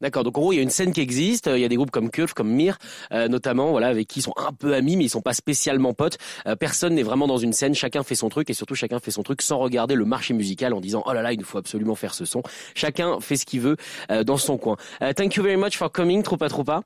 D'accord. 0.00 0.24
Donc 0.24 0.36
en 0.36 0.42
gros, 0.42 0.52
il 0.52 0.56
y 0.56 0.58
a 0.58 0.62
une 0.62 0.70
scène 0.70 0.92
qui 0.92 1.00
existe. 1.00 1.48
Il 1.52 1.60
y 1.60 1.64
a 1.64 1.68
des 1.68 1.76
groupes 1.76 1.90
comme 1.90 2.10
Curve, 2.10 2.34
comme 2.34 2.50
Mir, 2.50 2.76
euh, 3.12 3.28
notamment, 3.28 3.70
voilà, 3.70 3.88
avec 3.88 4.08
qui 4.08 4.20
ils 4.20 4.22
sont 4.22 4.34
un 4.36 4.52
peu 4.52 4.74
amis, 4.74 4.96
mais 4.96 5.04
ils 5.04 5.08
sont 5.08 5.22
pas 5.22 5.32
spécialement 5.32 5.94
potes. 5.94 6.18
Euh, 6.46 6.56
personne 6.56 6.94
n'est 6.94 7.02
vraiment 7.02 7.26
dans 7.26 7.38
une 7.38 7.52
scène. 7.52 7.74
Chacun 7.74 8.02
fait 8.02 8.14
son 8.14 8.28
truc 8.28 8.50
et 8.50 8.54
surtout 8.54 8.74
chacun 8.74 8.98
fait 8.98 9.10
son 9.10 9.22
truc 9.22 9.42
sans 9.42 9.58
regarder 9.58 9.94
le 9.94 10.04
marché 10.04 10.34
musical 10.34 10.74
en 10.74 10.80
disant 10.80 11.02
oh 11.06 11.12
là 11.12 11.22
là, 11.22 11.32
il 11.32 11.38
nous 11.38 11.46
faut 11.46 11.58
absolument 11.58 11.94
faire 11.94 12.14
ce 12.14 12.24
son. 12.24 12.42
Chacun 12.74 13.20
fait 13.20 13.36
ce 13.36 13.46
qu'il 13.46 13.60
veut 13.60 13.76
euh, 14.10 14.24
dans 14.24 14.36
son 14.36 14.58
coin. 14.58 14.76
thank 15.16 15.36
you 15.36 15.42
very 15.42 15.56
much 15.56 15.76
for 15.76 15.90
coming, 15.90 16.22
Tropa 16.22 16.48
Tropa. 16.48 16.82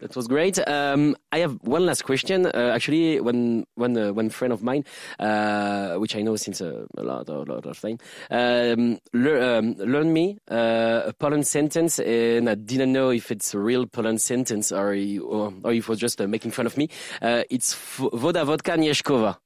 That 0.00 0.14
was 0.14 0.28
great. 0.28 0.58
Um, 0.68 1.16
I 1.32 1.38
have 1.38 1.58
one 1.62 1.84
last 1.84 2.04
question. 2.04 2.46
Uh, 2.46 2.72
actually, 2.72 3.20
one 3.20 3.66
one 3.74 3.96
uh, 3.98 4.12
one 4.12 4.30
friend 4.30 4.52
of 4.52 4.62
mine, 4.62 4.84
uh, 5.18 5.94
which 5.94 6.14
I 6.14 6.22
know 6.22 6.36
since 6.36 6.60
a, 6.60 6.86
a 6.96 7.02
lot 7.02 7.28
a 7.28 7.42
lot 7.42 7.66
of 7.66 7.80
time, 7.80 7.98
um, 8.30 8.98
le 9.12 9.58
um, 9.58 9.74
learned 9.78 10.14
me 10.14 10.38
uh, 10.50 11.02
a 11.06 11.12
Poland 11.12 11.46
sentence, 11.46 11.98
and 11.98 12.48
I 12.48 12.54
didn't 12.54 12.92
know 12.92 13.10
if 13.10 13.32
it's 13.32 13.54
a 13.54 13.58
real 13.58 13.86
Poland 13.86 14.20
sentence 14.20 14.70
or 14.70 14.94
or, 14.94 15.52
or 15.64 15.72
if 15.72 15.84
it 15.84 15.88
was 15.88 15.98
just 15.98 16.20
uh, 16.20 16.28
making 16.28 16.52
fun 16.52 16.66
of 16.66 16.76
me. 16.76 16.88
Uh, 17.20 17.42
it's 17.50 17.76
woda 17.98 18.44
vodka 18.44 18.76
nieszkowa. 18.76 19.36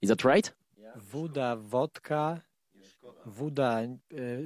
Is 0.00 0.08
that 0.08 0.24
right? 0.24 0.50
Yeah. 0.80 0.92
Voda 0.96 1.56
vodka. 1.56 2.42
Voda, 3.26 3.86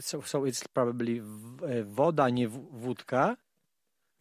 so, 0.01 0.23
so 0.23 0.45
it's 0.45 0.67
probably 0.67 1.21
woda, 1.21 2.29
nie 2.31 2.49
wódka, 2.49 3.37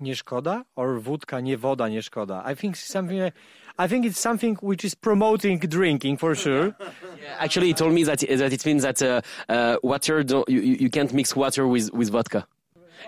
nie 0.02 0.16
szkoda 0.16 0.64
or 0.76 1.02
wódka 1.02 1.40
nie 1.42 1.58
woda 1.58 1.88
nie 1.88 2.02
szkoda. 2.02 2.44
I 2.52 2.56
think 2.56 2.78
something 2.78 3.32
I 3.80 3.88
think 3.88 4.06
it's 4.06 4.20
something 4.20 4.58
which 4.62 4.86
is 4.86 4.96
promoting 4.96 5.60
drinking 5.60 6.20
for 6.20 6.36
sure. 6.36 6.66
Yeah, 6.80 7.36
actually, 7.40 7.68
he 7.68 7.74
told 7.74 7.94
me 7.94 8.04
that 8.04 8.20
that 8.20 8.54
it 8.54 8.66
means 8.66 8.84
that 8.84 9.02
uh, 9.02 9.22
uh, 9.50 9.78
water 9.84 10.24
don't, 10.24 10.48
you 10.50 10.60
you 10.60 10.90
can't 10.90 11.14
mix 11.14 11.36
water 11.36 11.68
with 11.68 11.92
with 11.94 12.10
vodka. 12.10 12.46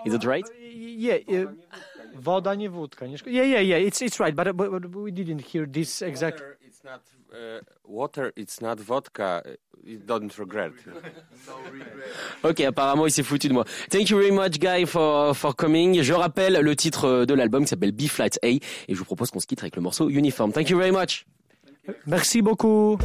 Is 0.04 0.12
that 0.12 0.24
right? 0.24 0.44
Yeah, 0.60 1.18
uh, 1.28 1.52
woda 2.24 2.54
nie 2.54 2.70
wódka. 2.70 3.06
Nie 3.06 3.18
yeah, 3.26 3.44
yeah, 3.44 3.60
yeah. 3.60 3.76
It's 3.76 4.02
it's 4.02 4.18
right, 4.18 4.34
but, 4.34 4.56
but, 4.56 4.70
but 4.70 4.94
we 4.94 5.10
didn't 5.10 5.42
hear 5.42 5.66
this 5.66 6.02
exact. 6.02 6.40
Water, 6.40 6.58
not 6.84 7.00
uh, 7.32 7.60
water. 7.84 8.32
It's 8.36 8.60
not 8.60 8.78
vodka. 8.80 9.42
You 9.82 9.98
don't 9.98 10.32
regret. 10.38 10.72
Ok, 12.42 12.60
apparemment 12.60 13.06
il 13.06 13.12
s'est 13.12 13.22
foutu 13.22 13.48
de 13.48 13.54
moi. 13.54 13.64
Thank 13.90 14.10
you 14.10 14.18
very 14.18 14.30
much, 14.30 14.58
guy, 14.58 14.86
for, 14.86 15.34
for 15.36 15.54
coming. 15.56 16.02
Je 16.02 16.12
rappelle 16.12 16.60
le 16.60 16.76
titre 16.76 17.24
de 17.24 17.34
l'album 17.34 17.62
qui 17.64 17.68
s'appelle 17.68 17.92
B-Flight 17.92 18.38
A 18.42 18.48
et 18.48 18.60
je 18.88 18.94
vous 18.94 19.04
propose 19.04 19.30
qu'on 19.30 19.40
se 19.40 19.46
quitte 19.46 19.62
avec 19.62 19.76
le 19.76 19.82
morceau 19.82 20.08
Uniform. 20.08 20.52
Thank 20.52 20.70
you 20.70 20.78
very 20.78 20.92
much. 20.92 21.26
Merci 22.06 22.40
beaucoup. 22.40 22.98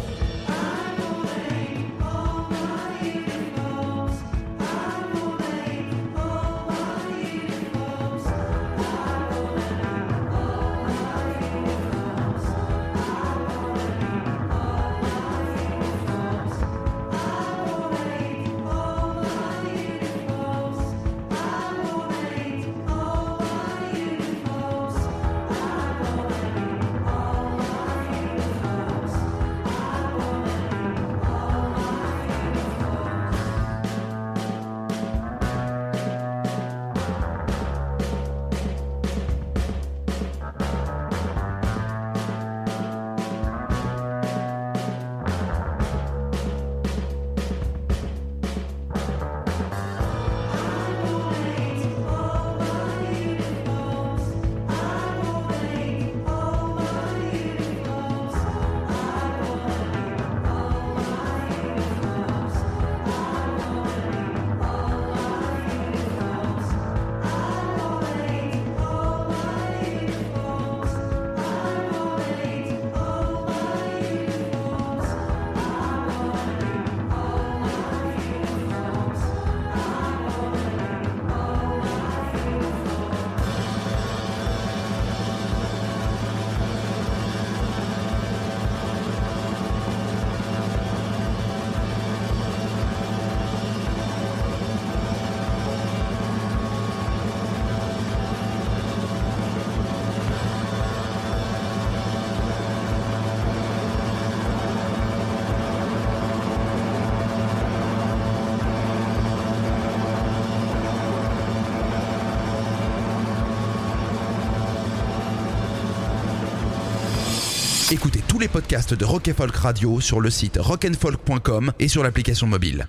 Tous 118.40 118.44
les 118.44 118.48
podcasts 118.48 118.94
de 118.94 119.04
Rock 119.04 119.30
Folk 119.36 119.54
Radio 119.54 120.00
sur 120.00 120.22
le 120.22 120.30
site 120.30 120.58
rockandfolk.com 120.62 121.74
et 121.78 121.90
sur 121.90 122.04
l'application 122.04 122.48
mobile. 122.48 122.88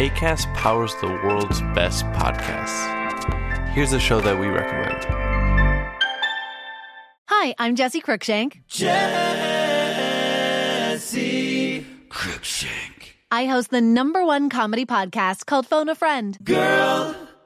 ACAST 0.00 0.48
powers 0.54 0.96
the 1.00 1.06
world's 1.24 1.60
best 1.72 2.04
podcasts. 2.14 2.88
Here's 3.76 3.92
a 3.92 4.00
show 4.00 4.20
that 4.20 4.36
we 4.36 4.48
recommend. 4.48 5.06
Hi, 7.28 7.54
I'm 7.60 7.76
Jesse 7.76 8.00
Cruikshank. 8.00 8.60
Jesse 8.66 8.96
Cruikshank. 12.10 12.94
I 13.30 13.46
host 13.46 13.70
the 13.70 13.80
number 13.80 14.24
one 14.24 14.48
comedy 14.48 14.84
podcast 14.84 15.46
called 15.46 15.66
Phone 15.68 15.88
a 15.88 15.94
Friend. 15.94 16.36
Girl, 16.42 17.14